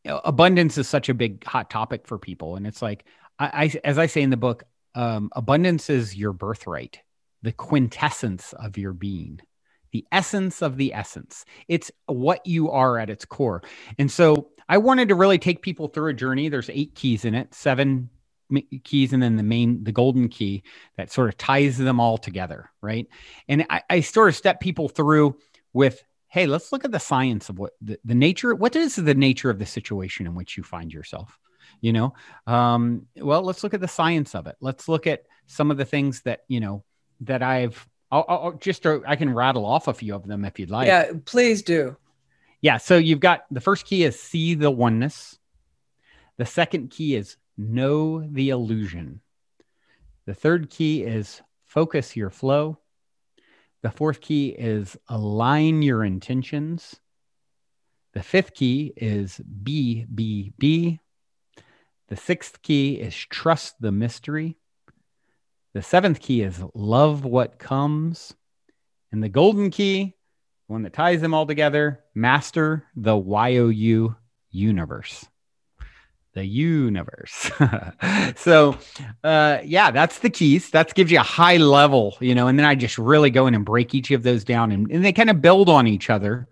[0.05, 2.55] abundance is such a big hot topic for people.
[2.55, 3.05] And it's like,
[3.39, 6.99] I, I as I say in the book, um, abundance is your birthright,
[7.41, 9.39] the quintessence of your being,
[9.91, 11.45] the essence of the essence.
[11.67, 13.63] It's what you are at its core.
[13.97, 16.49] And so I wanted to really take people through a journey.
[16.49, 18.09] There's eight keys in it, seven
[18.83, 20.63] keys and then the main the golden key
[20.97, 23.07] that sort of ties them all together right
[23.47, 25.37] and I, I, sort of step people through
[25.73, 29.15] with hey let's look at the science of what the, the nature what is the
[29.15, 31.39] nature of the situation in which you find yourself
[31.85, 32.13] you know?
[32.47, 34.55] Um, well let's look at the science of it.
[34.59, 36.83] Let's look at some of the things that you know
[37.21, 40.59] that i've I'll, I'll just uh, i can rattle off a few of them if
[40.59, 40.87] you'd like.
[40.87, 41.95] Yeah please do.
[42.61, 45.37] Yeah so you've got the first key is see the oneness.
[46.37, 49.21] The second key is know the illusion.
[50.25, 52.79] The third key is focus your flow.
[53.83, 56.95] The fourth key is align your intentions.
[58.13, 60.99] The fifth key is be be be
[62.07, 64.57] the sixth key is trust the mystery.
[65.73, 68.33] The seventh key is love what comes.
[69.11, 70.15] And the golden key
[70.67, 74.15] one that ties them all together, master the YOU
[74.49, 75.25] universe.
[76.33, 77.51] The universe.
[78.35, 78.77] so,
[79.23, 80.71] uh, yeah, that's the keys.
[80.71, 83.55] That gives you a high level, you know, and then I just really go in
[83.55, 86.47] and break each of those down and, and they kind of build on each other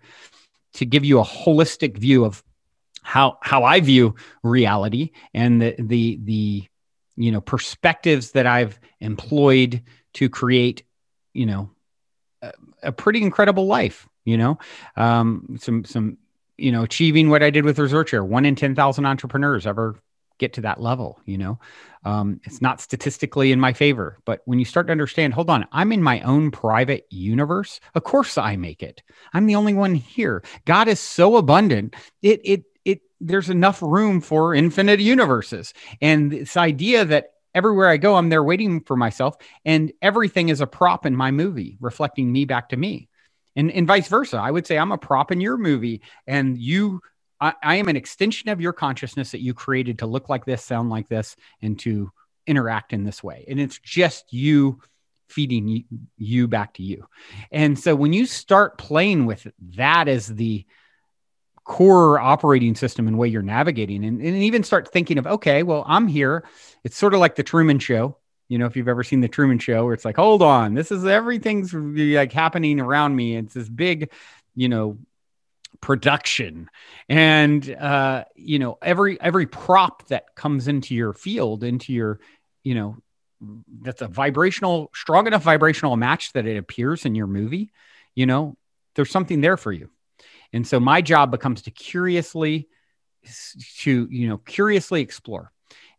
[0.74, 2.42] to give you a holistic view of
[3.14, 6.64] how how I view reality and the the the
[7.14, 9.82] you know perspectives that I've employed
[10.14, 10.82] to create
[11.32, 11.70] you know
[12.42, 14.58] a, a pretty incredible life you know?
[14.96, 16.18] Um, some some
[16.56, 19.94] you know achieving what I did with ResortShare one in 10,000 entrepreneurs ever
[20.40, 21.60] get to that level you know?
[22.04, 25.66] Um, it's not statistically in my favor but when you start to understand hold on
[25.70, 27.78] i'm in my own private universe?
[27.94, 29.04] Of course i make it.
[29.32, 30.42] I'm the only one here.
[30.64, 31.94] God is so abundant.
[32.20, 32.64] It it
[33.24, 35.72] there's enough room for infinite universes.
[36.00, 40.60] And this idea that everywhere I go, I'm there waiting for myself, and everything is
[40.60, 43.08] a prop in my movie, reflecting me back to me.
[43.56, 44.36] And, and vice versa.
[44.36, 47.00] I would say I'm a prop in your movie, and you,
[47.40, 50.62] I, I am an extension of your consciousness that you created to look like this,
[50.62, 52.10] sound like this, and to
[52.46, 53.44] interact in this way.
[53.48, 54.80] And it's just you
[55.28, 55.84] feeding
[56.18, 57.06] you, back to you.
[57.50, 60.66] And so when you start playing with that as the
[61.64, 64.04] core operating system and way you're navigating.
[64.04, 66.44] And, and even start thinking of okay well i'm here.
[66.84, 68.18] It's sort of like the truman show.
[68.48, 70.92] You know if you've ever seen the truman show where it's like hold on this
[70.92, 73.36] is everything's like happening around me.
[73.36, 74.10] It's this big
[74.54, 74.98] you know
[75.80, 76.70] production.
[77.08, 82.20] And uh you know every every prop that comes into your field into your
[82.62, 82.96] you know
[83.82, 87.70] that's a vibrational strong enough vibrational match that it appears in your movie
[88.14, 88.56] you know
[88.94, 89.90] there's something there for you
[90.54, 92.68] and so my job becomes to curiously
[93.78, 95.50] to you know curiously explore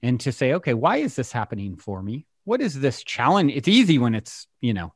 [0.01, 2.25] and to say okay why is this happening for me?
[2.45, 3.51] What is this challenge?
[3.53, 4.93] It's easy when it's you know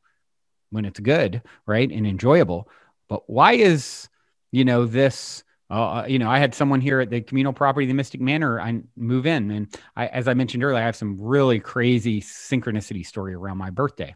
[0.71, 2.69] when it's good right and enjoyable.
[3.09, 4.07] But why is
[4.51, 7.93] you know this uh, you know i had someone here at the communal property the
[7.93, 9.51] mystic manor i move in.
[9.51, 13.69] And i as i mentioned earlier i have some really crazy synchronicity story around my
[13.69, 14.15] birthday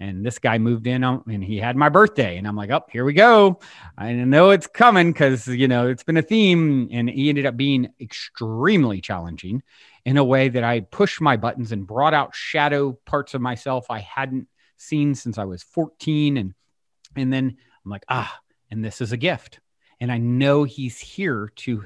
[0.00, 2.84] and this guy moved in on, and he had my birthday and i'm like oh
[2.90, 3.58] here we go.
[3.96, 7.56] I know it's coming because you know it's been a theme and he ended up
[7.56, 9.62] being extremely challenging
[10.04, 13.86] in a way that i pushed my buttons and brought out shadow parts of myself
[13.90, 16.54] i hadn't seen since i was 14 and
[17.16, 19.60] and then i'm like ah and this is a gift.
[20.00, 21.82] And i know he's here to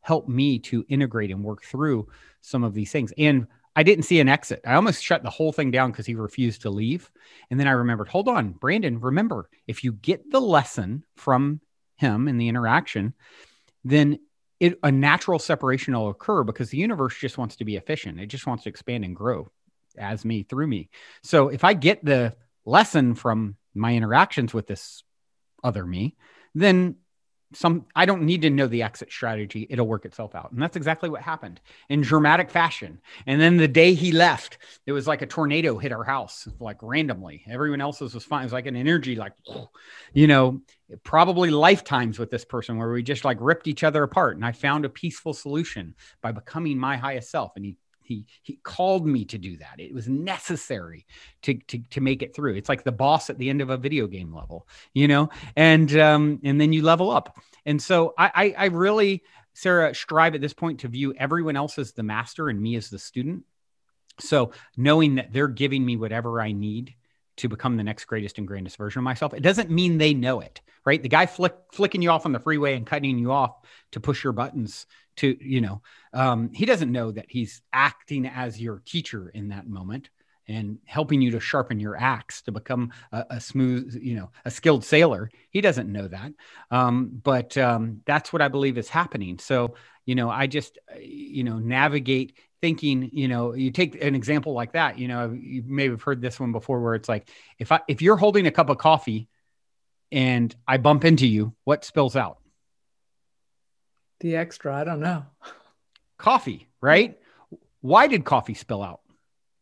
[0.00, 2.06] help me to integrate and work through
[2.40, 3.12] some of these things.
[3.18, 4.62] And I didn't see an exit.
[4.66, 7.10] I almost shut the whole thing down because he refused to leave.
[7.50, 11.60] And then I remembered, hold on, Brandon, remember, if you get the lesson from
[11.96, 13.12] him in the interaction,
[13.84, 14.18] then
[14.58, 18.18] it, a natural separation will occur because the universe just wants to be efficient.
[18.18, 19.48] It just wants to expand and grow
[19.98, 20.88] as me through me.
[21.22, 22.34] So if I get the
[22.64, 25.02] lesson from my interactions with this
[25.62, 26.16] other me,
[26.54, 26.96] then
[27.52, 29.66] some I don't need to know the exit strategy.
[29.70, 30.52] It'll work itself out.
[30.52, 33.00] And that's exactly what happened in dramatic fashion.
[33.26, 36.78] And then the day he left, it was like a tornado hit our house, like
[36.82, 37.44] randomly.
[37.48, 38.42] Everyone else's was fine.
[38.42, 39.32] It was like an energy, like,
[40.12, 40.60] you know,
[41.02, 44.36] probably lifetimes with this person where we just like ripped each other apart.
[44.36, 47.52] And I found a peaceful solution by becoming my highest self.
[47.56, 47.76] And he
[48.06, 49.78] he he called me to do that.
[49.78, 51.06] It was necessary
[51.42, 52.54] to to to make it through.
[52.54, 55.94] It's like the boss at the end of a video game level, you know, and
[55.98, 57.36] um and then you level up.
[57.64, 59.22] And so I I, I really
[59.54, 62.90] Sarah strive at this point to view everyone else as the master and me as
[62.90, 63.44] the student.
[64.20, 66.94] So knowing that they're giving me whatever I need
[67.36, 69.34] to become the next greatest and grandest version of myself.
[69.34, 71.02] It doesn't mean they know it, right?
[71.02, 73.56] The guy flick, flicking you off on the freeway and cutting you off
[73.92, 78.60] to push your buttons to, you know, um, he doesn't know that he's acting as
[78.60, 80.10] your teacher in that moment
[80.48, 84.50] and helping you to sharpen your axe to become a, a smooth, you know, a
[84.50, 85.30] skilled sailor.
[85.50, 86.32] He doesn't know that.
[86.70, 89.38] Um, but um, that's what I believe is happening.
[89.38, 89.74] So,
[90.04, 94.72] you know, I just, you know, navigate thinking, you know, you take an example like
[94.72, 97.80] that, you know, you may have heard this one before where it's like, if I,
[97.88, 99.28] if you're holding a cup of coffee
[100.12, 102.38] and I bump into you, what spills out?
[104.20, 105.24] The extra, I don't know.
[106.18, 107.18] Coffee, right?
[107.80, 109.00] Why did coffee spill out?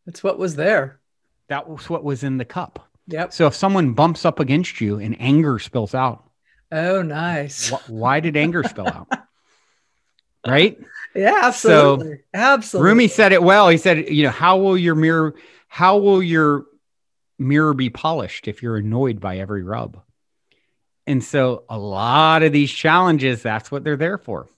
[0.07, 1.01] It's what was there.
[1.49, 2.89] That was what was in the cup.
[3.09, 3.33] Yep.
[3.33, 6.25] So if someone bumps up against you and anger spills out,
[6.73, 7.69] oh, nice.
[7.71, 9.09] Wh- why did anger spill out?
[10.47, 10.79] Right?
[11.15, 12.17] Yeah, absolutely.
[12.17, 12.91] So, absolutely.
[12.91, 13.71] Rumi said it well.
[13.71, 15.35] He said, you know, how will your mirror,
[15.69, 16.67] how will your
[17.39, 20.03] mirror be polished if you're annoyed by every rub?
[21.07, 24.49] And so a lot of these challenges, that's what they're there for.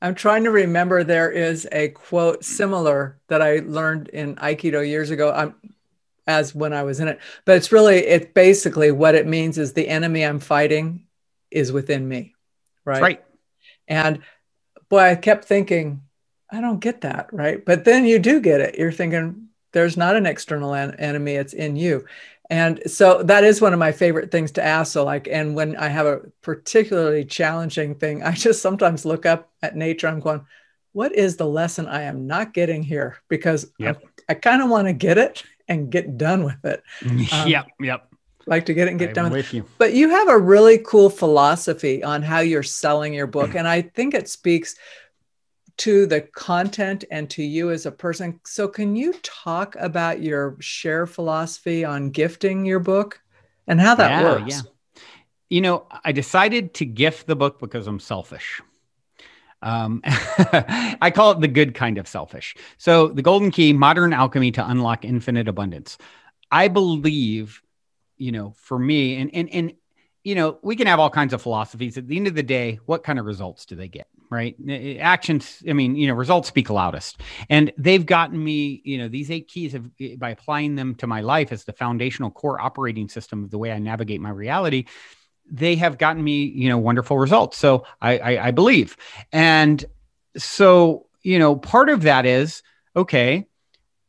[0.00, 5.10] I'm trying to remember there is a quote similar that I learned in Aikido years
[5.10, 5.32] ago.
[5.32, 5.54] I'm
[6.26, 7.20] as when I was in it.
[7.44, 11.06] But it's really, it basically what it means is the enemy I'm fighting
[11.50, 12.34] is within me.
[12.84, 13.02] Right.
[13.02, 13.24] Right.
[13.88, 14.20] And
[14.88, 16.02] boy, I kept thinking,
[16.50, 17.32] I don't get that.
[17.32, 17.64] Right.
[17.64, 18.76] But then you do get it.
[18.76, 22.04] You're thinking, there's not an external en- enemy, it's in you.
[22.52, 24.92] And so that is one of my favorite things to ask.
[24.92, 29.50] So, like, and when I have a particularly challenging thing, I just sometimes look up
[29.62, 30.06] at nature.
[30.06, 30.44] I'm going,
[30.92, 33.16] what is the lesson I am not getting here?
[33.30, 34.04] Because yep.
[34.28, 36.82] I, I kind of want to get it and get done with it.
[37.32, 37.68] Um, yep.
[37.80, 38.08] Yep.
[38.44, 39.64] Like to get it and get I'm done with, with you.
[39.78, 43.54] But you have a really cool philosophy on how you're selling your book.
[43.56, 44.74] And I think it speaks
[45.82, 48.38] to the content and to you as a person.
[48.44, 53.20] So, can you talk about your share philosophy on gifting your book
[53.66, 54.54] and how that yeah, works?
[54.54, 55.02] Yeah.
[55.50, 58.62] You know, I decided to gift the book because I'm selfish.
[59.60, 62.54] Um, I call it the good kind of selfish.
[62.78, 65.98] So, the golden key modern alchemy to unlock infinite abundance.
[66.48, 67.60] I believe,
[68.18, 69.72] you know, for me, and, and, and,
[70.22, 71.98] you know, we can have all kinds of philosophies.
[71.98, 74.06] At the end of the day, what kind of results do they get?
[74.32, 74.56] Right?
[75.00, 77.20] Actions, I mean, you know, results speak loudest.
[77.50, 81.06] And they've gotten me, you know, these eight keys have, eh, by applying them to
[81.06, 84.86] my life as the foundational core operating system of the way I navigate my reality,
[85.50, 87.58] they have gotten me, you know, wonderful results.
[87.58, 88.96] So I, I, I believe.
[89.32, 89.84] And
[90.36, 92.62] so, you know, part of that is
[92.96, 93.46] okay,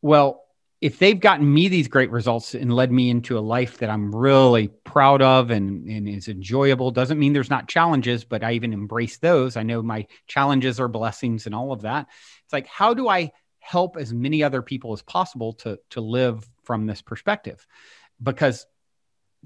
[0.02, 0.43] well,
[0.84, 4.14] if they've gotten me these great results and led me into a life that I'm
[4.14, 8.74] really proud of and, and is enjoyable, doesn't mean there's not challenges, but I even
[8.74, 9.56] embrace those.
[9.56, 12.08] I know my challenges are blessings and all of that.
[12.44, 16.46] It's like, how do I help as many other people as possible to, to live
[16.66, 17.66] from this perspective?
[18.22, 18.66] Because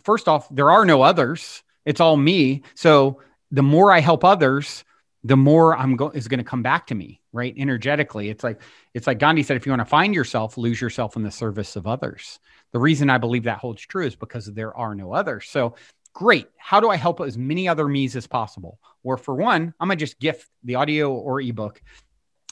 [0.04, 1.62] first off, there are no others.
[1.86, 2.64] It's all me.
[2.74, 3.22] So
[3.52, 4.84] the more I help others,
[5.24, 7.54] the more I'm going is going to come back to me, right?
[7.56, 8.30] Energetically.
[8.30, 8.60] It's like
[8.96, 11.76] it's like Gandhi said if you want to find yourself, lose yourself in the service
[11.76, 12.40] of others.
[12.74, 15.48] The reason I believe that holds true is because there are no others.
[15.48, 15.76] So
[16.14, 16.48] great.
[16.58, 18.80] How do I help as many other me's as possible?
[19.04, 21.80] Or for one, I'm gonna just gift the audio or ebook.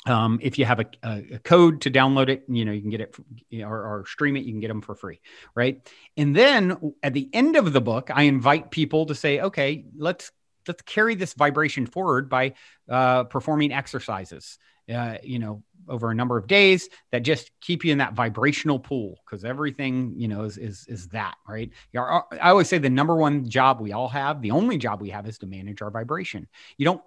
[0.06, 3.02] Um, if you have a, a, code to download it, you know you can get
[3.02, 4.46] it or, or stream it.
[4.46, 5.20] You can get them for free,
[5.56, 5.82] right?
[6.16, 10.32] And then at the end of the book, I invite people to say, "Okay, let's
[10.68, 12.54] let's carry this vibration forward by
[12.90, 14.58] uh, performing exercises
[14.94, 18.80] uh, you know over a number of days that just keep you in that vibrational
[18.80, 21.72] pool because everything you know is is is that right?
[21.96, 25.28] I always say the number one job we all have the only job we have
[25.28, 26.48] is to manage our vibration.
[26.78, 27.02] You don't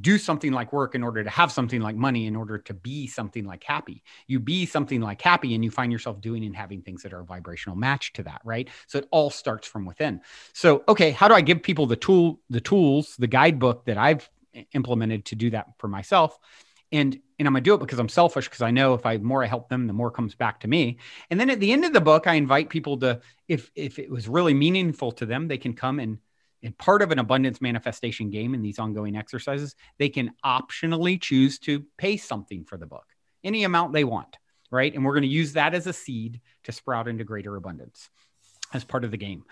[0.00, 3.06] do something like work in order to have something like money in order to be
[3.06, 4.02] something like happy.
[4.26, 7.20] You be something like happy and you find yourself doing and having things that are
[7.20, 8.68] a vibrational match to that right?
[8.88, 10.20] So it all starts from within.
[10.52, 14.28] So okay how do i give people the tool the tools the guidebook that i've
[14.72, 16.38] implemented to do that for myself
[16.94, 19.44] and and i'm to do it because i'm selfish because i know if i more
[19.44, 20.98] i help them the more comes back to me
[21.30, 24.10] and then at the end of the book i invite people to if if it
[24.10, 26.18] was really meaningful to them they can come and
[26.64, 31.58] and part of an abundance manifestation game in these ongoing exercises, they can optionally choose
[31.60, 33.04] to pay something for the book,
[33.44, 34.38] any amount they want,
[34.70, 34.92] right?
[34.92, 38.08] And we're going to use that as a seed to sprout into greater abundance
[38.72, 39.44] as part of the game.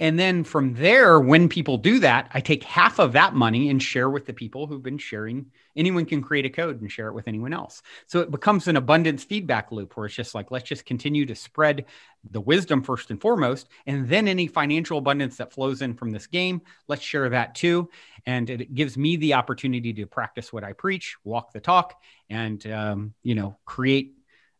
[0.00, 3.82] And then from there, when people do that, I take half of that money and
[3.82, 5.50] share with the people who've been sharing.
[5.76, 7.82] Anyone can create a code and share it with anyone else.
[8.06, 11.34] So it becomes an abundance feedback loop where it's just like, let's just continue to
[11.34, 11.84] spread
[12.30, 13.68] the wisdom first and foremost.
[13.86, 17.90] And then any financial abundance that flows in from this game, let's share that too.
[18.24, 22.66] And it gives me the opportunity to practice what I preach, walk the talk, and,
[22.66, 24.14] um, you know, create.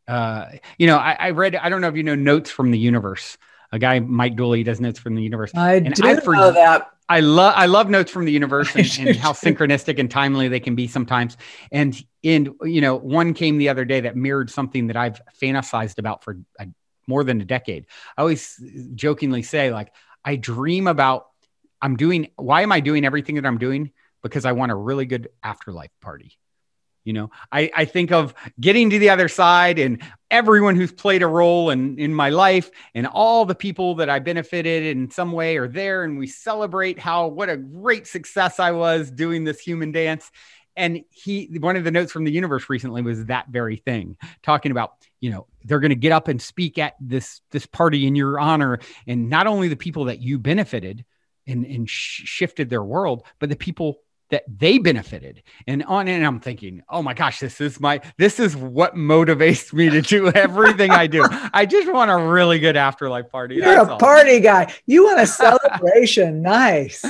[0.06, 2.78] Uh, you know, I, I read, I don't know if you know Notes from the
[2.78, 3.38] Universe
[3.72, 5.52] a guy Mike Dooley does notes from the universe.
[5.54, 6.90] I and do I, know that.
[7.08, 10.60] I love I love notes from the universe and, and how synchronistic and timely they
[10.60, 11.36] can be sometimes.
[11.70, 15.98] And and you know, one came the other day that mirrored something that I've fantasized
[15.98, 16.66] about for a,
[17.06, 17.86] more than a decade.
[18.16, 18.62] I always
[18.94, 19.92] jokingly say like
[20.24, 21.26] I dream about
[21.82, 23.92] I'm doing why am I doing everything that I'm doing?
[24.22, 26.38] Because I want a really good afterlife party.
[27.04, 31.22] You know, I, I think of getting to the other side and everyone who's played
[31.22, 35.32] a role in, in my life and all the people that I benefited in some
[35.32, 36.04] way are there.
[36.04, 40.30] And we celebrate how what a great success I was doing this human dance.
[40.76, 44.70] And he, one of the notes from the universe recently was that very thing, talking
[44.70, 48.14] about, you know, they're going to get up and speak at this this party in
[48.14, 51.04] your honor, and not only the people that you benefited
[51.46, 54.00] and, and sh- shifted their world, but the people
[54.30, 55.42] that they benefited.
[55.66, 59.72] And on and i'm thinking oh my gosh this is my this is what motivates
[59.72, 61.26] me to do everything i do.
[61.52, 63.98] I just want a really good afterlife party you're That's a all.
[63.98, 64.72] party guy.
[64.86, 66.42] You want a celebration.
[66.42, 67.04] Nice.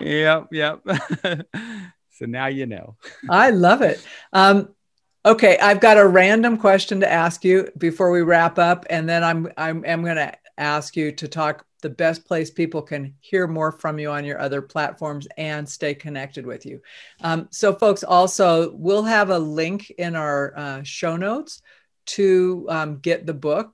[0.00, 0.80] Yep yep.
[2.12, 2.96] So now you know.
[3.30, 4.04] I love it.
[4.32, 4.74] Um
[5.24, 9.22] Okay, I've got a random question to ask you before we wrap up, and then
[9.22, 13.46] I'm I'm I'm going to ask you to talk the best place people can hear
[13.46, 16.80] more from you on your other platforms and stay connected with you.
[17.22, 21.62] Um, so, folks, also we'll have a link in our uh, show notes
[22.06, 23.72] to um, get the book.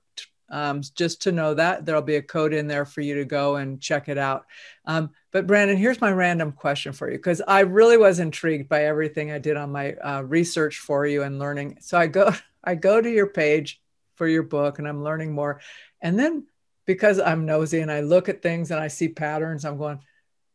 [0.49, 3.57] Um, just to know that there'll be a code in there for you to go
[3.57, 4.45] and check it out.
[4.85, 8.85] Um, but Brandon, here's my random question for you because I really was intrigued by
[8.85, 11.79] everything I did on my uh, research for you and learning.
[11.81, 12.31] So I go,
[12.63, 13.81] I go to your page
[14.15, 15.61] for your book, and I'm learning more.
[16.01, 16.45] And then
[16.87, 19.99] because I'm nosy and I look at things and I see patterns, I'm going,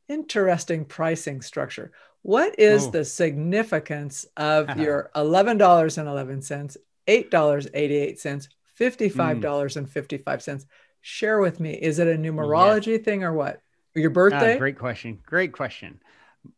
[0.08, 1.92] interesting pricing structure.
[2.22, 2.90] What is oh.
[2.90, 6.76] the significance of your $11.11,
[7.06, 8.48] $8.88,
[8.80, 10.24] $55.55?
[10.24, 10.64] Mm.
[11.02, 11.74] Share with me.
[11.74, 13.04] Is it a numerology yeah.
[13.04, 13.60] thing or what?
[13.94, 14.54] Your birthday?
[14.54, 15.18] Uh, great question.
[15.26, 16.00] Great question.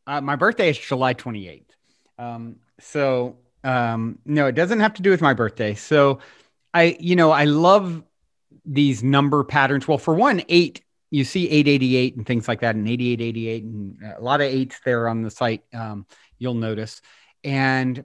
[0.07, 1.63] Uh, my birthday is July 28th.
[2.19, 5.75] Um, so, um, no, it doesn't have to do with my birthday.
[5.75, 6.21] So,
[6.73, 8.05] I, you know, I love
[8.65, 9.87] these number patterns.
[9.87, 14.21] Well, for one, eight, you see 888 and things like that, and 8888, and a
[14.21, 15.63] lot of eights there on the site.
[15.73, 16.07] Um,
[16.39, 17.01] you'll notice.
[17.43, 18.05] And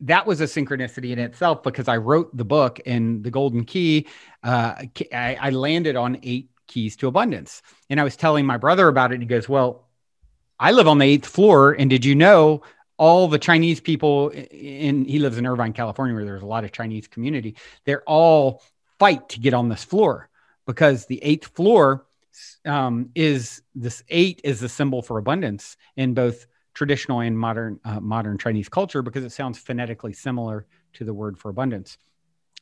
[0.00, 4.06] that was a synchronicity in itself because I wrote the book and the golden key.
[4.42, 4.74] Uh,
[5.12, 7.62] I, I landed on eight keys to abundance.
[7.90, 9.14] And I was telling my brother about it.
[9.14, 9.88] And he goes, Well,
[10.58, 11.72] I live on the eighth floor.
[11.72, 12.62] And did you know
[12.96, 16.72] all the Chinese people in, he lives in Irvine, California, where there's a lot of
[16.72, 18.62] Chinese community, they're all
[18.98, 20.28] fight to get on this floor
[20.66, 22.06] because the eighth floor
[22.64, 28.00] um, is this eight is the symbol for abundance in both traditional and modern uh,
[28.00, 31.98] modern Chinese culture because it sounds phonetically similar to the word for abundance.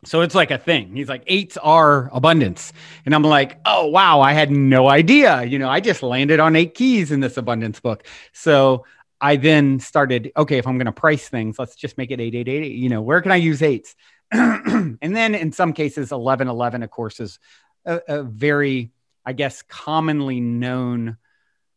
[0.05, 0.95] So it's like a thing.
[0.95, 2.73] He's like, eights are abundance.
[3.07, 5.43] And I'm like, oh, wow, I had no idea.
[5.43, 8.07] You know, I just landed on eight keys in this abundance book.
[8.33, 8.85] So
[9.21, 12.77] I then started, okay, if I'm going to price things, let's just make it 8888.
[12.77, 13.97] You know, where can I use eights?
[14.33, 17.39] and then in some cases, 1111, of course, is
[17.85, 18.93] a, a very,
[19.25, 21.17] I guess, commonly known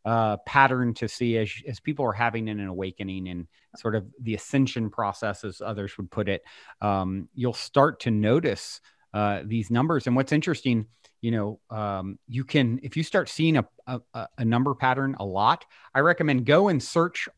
[0.06, 3.48] uh, pattern to see as, as people are having an awakening and
[3.78, 6.44] sort of the ascension process, as others would put it.
[6.82, 8.82] Um, you'll start to notice
[9.14, 10.08] uh, these numbers.
[10.08, 10.88] And what's interesting,
[11.22, 15.26] you know, um, you can, if you start seeing a, a, a number pattern a
[15.26, 17.30] lot, I recommend go and search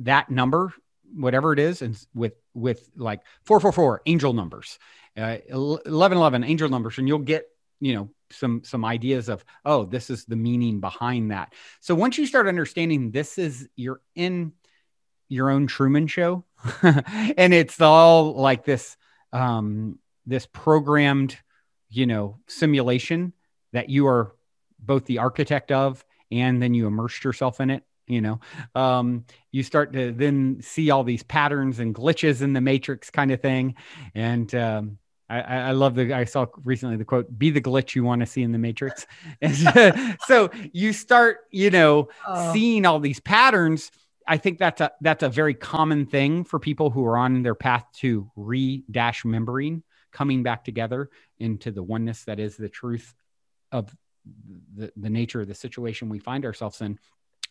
[0.00, 0.72] that number
[1.14, 4.78] whatever it is and with with like 444 angel numbers
[5.16, 7.46] uh, 1111 angel numbers and you'll get
[7.80, 11.52] you know some some ideas of oh this is the meaning behind that.
[11.80, 14.52] So once you start understanding this is you're in
[15.28, 16.44] your own truman show
[16.82, 18.96] and it's all like this
[19.32, 21.36] um this programmed
[21.88, 23.32] you know simulation
[23.72, 24.34] that you are
[24.78, 28.40] both the architect of and then you immersed yourself in it you know?
[28.74, 33.30] Um, you start to then see all these patterns and glitches in the matrix kind
[33.30, 33.74] of thing.
[34.14, 34.98] And um,
[35.28, 38.26] I, I, love the I saw recently the quote be the glitch you want to
[38.26, 39.06] see in the matrix.
[39.42, 42.52] And so you start you know oh.
[42.52, 43.90] seeing all these patterns.
[44.28, 47.54] I think that's a that's a very common thing for people who are on their
[47.54, 49.82] path to re dash membering
[50.12, 53.14] coming back together into the oneness that is the truth
[53.72, 53.94] of
[54.74, 56.98] the, the nature of the situation we find ourselves in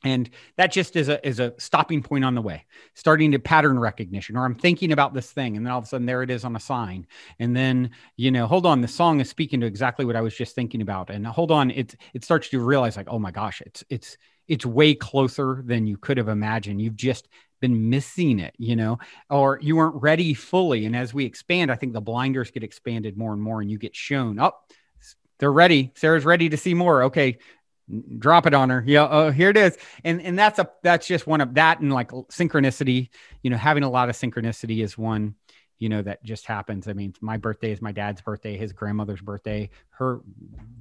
[0.06, 3.78] and that just is a is a stopping point on the way starting to pattern
[3.78, 6.30] recognition or i'm thinking about this thing and then all of a sudden there it
[6.30, 7.06] is on a sign
[7.39, 10.36] and then you know hold on the song is speaking to exactly what i was
[10.36, 13.62] just thinking about and hold on it it starts to realize like oh my gosh
[13.66, 17.28] it's it's it's way closer than you could have imagined you've just
[17.60, 18.99] been missing it you know
[19.30, 23.18] or you weren't ready fully and as we expand i think the blinders get expanded
[23.18, 24.76] more and more and you get shown up oh,
[25.39, 25.91] they're ready.
[25.95, 27.03] Sarah's ready to see more.
[27.03, 27.39] Okay,
[28.17, 28.83] drop it on her.
[28.86, 29.77] Yeah oh here it is.
[30.03, 33.09] And and that's a that's just one of that and like synchronicity
[33.43, 35.36] you know having a lot of synchronicity is one
[35.77, 36.88] you know that just happens.
[36.88, 39.69] I mean my birthday is my dad's birthday his grandmother's birthday.
[39.89, 40.21] Her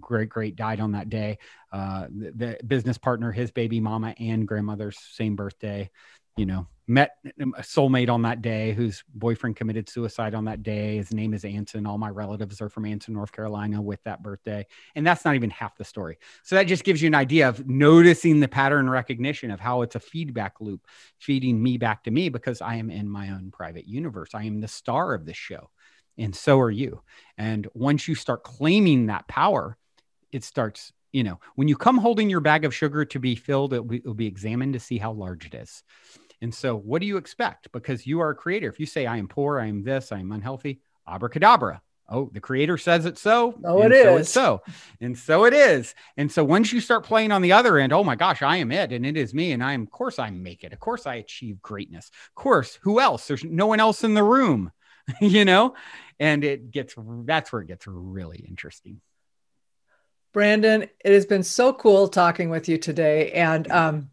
[0.00, 1.38] great great died on that day.
[1.72, 5.90] Uh the, the business partner his baby mama and grandmother's same birthday
[6.36, 10.62] you know met um, a soulmate on that day whose boyfriend committed suicide on that
[10.62, 10.96] day.
[10.96, 11.86] His name is Anson.
[11.86, 14.66] All my relatives are from Anson, North Carolina with that birthday.
[14.94, 16.18] And that's not even half the story.
[16.42, 19.94] So that just gives you an idea of noticing the pattern recognition of how it's
[19.94, 20.86] a feedback loop
[21.18, 24.30] feeding me back to me because I am in my own private universe.
[24.34, 25.70] I am the star of this show.
[26.18, 27.02] And so are you.
[27.38, 29.76] And once you start claiming that power,
[30.32, 33.72] it starts you know, when you come holding your bag of sugar to be filled,
[33.72, 35.84] it will be examined to see how large it is.
[36.40, 37.72] And so, what do you expect?
[37.72, 38.68] Because you are a creator.
[38.68, 42.40] If you say, I am poor, I am this, I am unhealthy, abracadabra, oh, the
[42.40, 43.54] creator says it so.
[43.64, 44.20] Oh, it so is.
[44.22, 44.62] It's so.
[45.00, 45.94] And so it is.
[46.16, 48.72] And so once you start playing on the other end, oh my gosh, I am
[48.72, 49.52] it and it is me.
[49.52, 50.72] And I am, of course, I make it.
[50.72, 52.10] Of course, I achieve greatness.
[52.28, 53.26] Of course, who else?
[53.26, 54.72] There's no one else in the room,
[55.20, 55.74] you know?
[56.20, 59.00] And it gets, that's where it gets really interesting.
[60.32, 64.10] Brandon, it has been so cool talking with you today and um,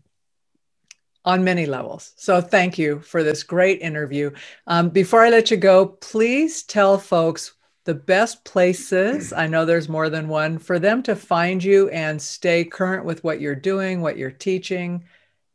[1.23, 2.13] on many levels.
[2.15, 4.31] So thank you for this great interview.
[4.67, 7.53] Um, before I let you go, please tell folks
[7.83, 12.21] the best places, I know there's more than one, for them to find you and
[12.21, 15.03] stay current with what you're doing, what you're teaching,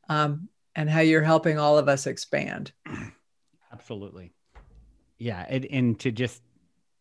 [0.08, 2.72] um, and how you're helping all of us expand.
[3.72, 4.32] Absolutely.
[5.18, 5.46] Yeah.
[5.48, 6.42] And, and to just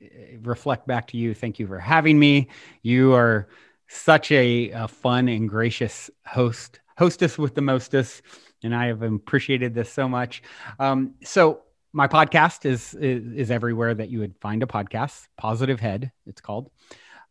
[0.03, 0.07] uh,
[0.43, 2.49] reflect back to you, thank you for having me.
[2.83, 3.47] You are
[3.87, 8.21] such a, a fun and gracious host, hostess with the mostest.
[8.65, 10.41] And I have appreciated this so much.
[10.79, 11.61] Um, so,
[11.93, 15.27] my podcast is, is, is everywhere that you would find a podcast.
[15.37, 16.69] Positive Head, it's called,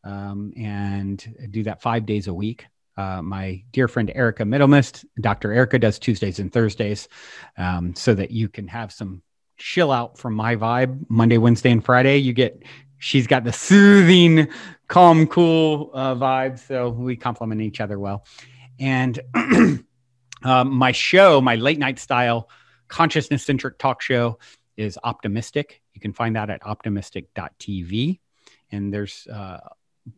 [0.04, 2.64] um, and do that five days a week.
[2.96, 5.52] Uh, my dear friend Erica Middlemist, Dr.
[5.52, 7.08] Erica, does Tuesdays and Thursdays,
[7.58, 9.22] um, so that you can have some
[9.58, 11.04] chill out from my vibe.
[11.10, 12.62] Monday, Wednesday, and Friday, you get.
[12.98, 14.48] She's got the soothing,
[14.88, 18.24] calm, cool uh, vibe, so we complement each other well.
[18.78, 19.20] And
[20.44, 22.48] um, my show, my late night style
[22.88, 24.38] consciousness centric talk show
[24.76, 25.82] is optimistic.
[25.94, 28.20] You can find that at optimistic.tv
[28.70, 29.60] and there's uh,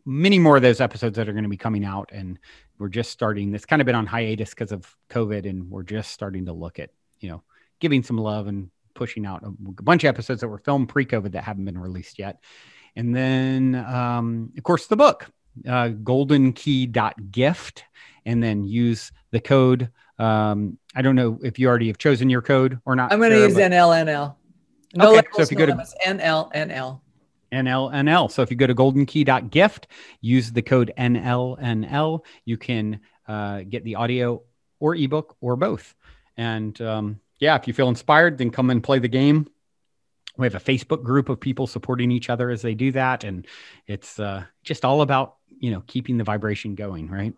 [0.05, 2.09] many more of those episodes that are going to be coming out.
[2.11, 2.39] And
[2.77, 6.11] we're just starting it's kind of been on hiatus because of covid and we're just
[6.11, 7.41] starting to look at you know
[7.79, 9.51] giving some love and pushing out a
[9.81, 12.39] bunch of episodes that were filmed pre-covid that haven't been released yet.
[12.95, 15.27] And then um, of course the book
[15.67, 17.83] uh, goldenkey.gift
[18.25, 22.41] and then use the code um, I don't know if you already have chosen your
[22.41, 23.11] code or not.
[23.11, 24.35] I'm going to use but- NLNL.
[24.97, 27.01] Okay, labels, so if you go to- NLNL.
[27.51, 28.31] NLNL.
[28.31, 29.87] So if you go to goldenkey.gift,
[30.21, 34.41] use the code NLNL, you can uh, get the audio
[34.79, 35.95] or ebook or both.
[36.35, 39.47] And um, yeah, if you feel inspired, then come and play the game.
[40.37, 43.23] We have a Facebook group of people supporting each other as they do that.
[43.23, 43.47] And
[43.87, 47.33] it's uh, just all about, you know, keeping the vibration going, right?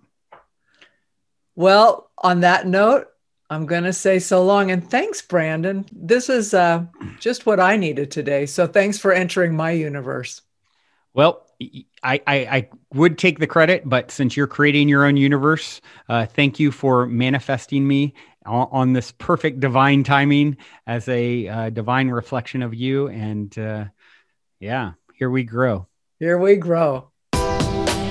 [1.59, 3.07] Well, on that note,
[3.49, 5.85] I'm going to say so long and thanks, Brandon.
[5.91, 6.85] This is uh,
[7.19, 8.45] just what I needed today.
[8.45, 10.41] So thanks for entering my universe.
[11.13, 11.45] Well,
[12.01, 16.27] I, I, I would take the credit, but since you're creating your own universe, uh,
[16.27, 18.13] thank you for manifesting me
[18.45, 20.55] on, on, this perfect divine timing
[20.87, 23.09] as a uh, divine reflection of you.
[23.09, 23.87] And uh,
[24.61, 25.89] yeah, here we grow.
[26.19, 27.11] Here we grow.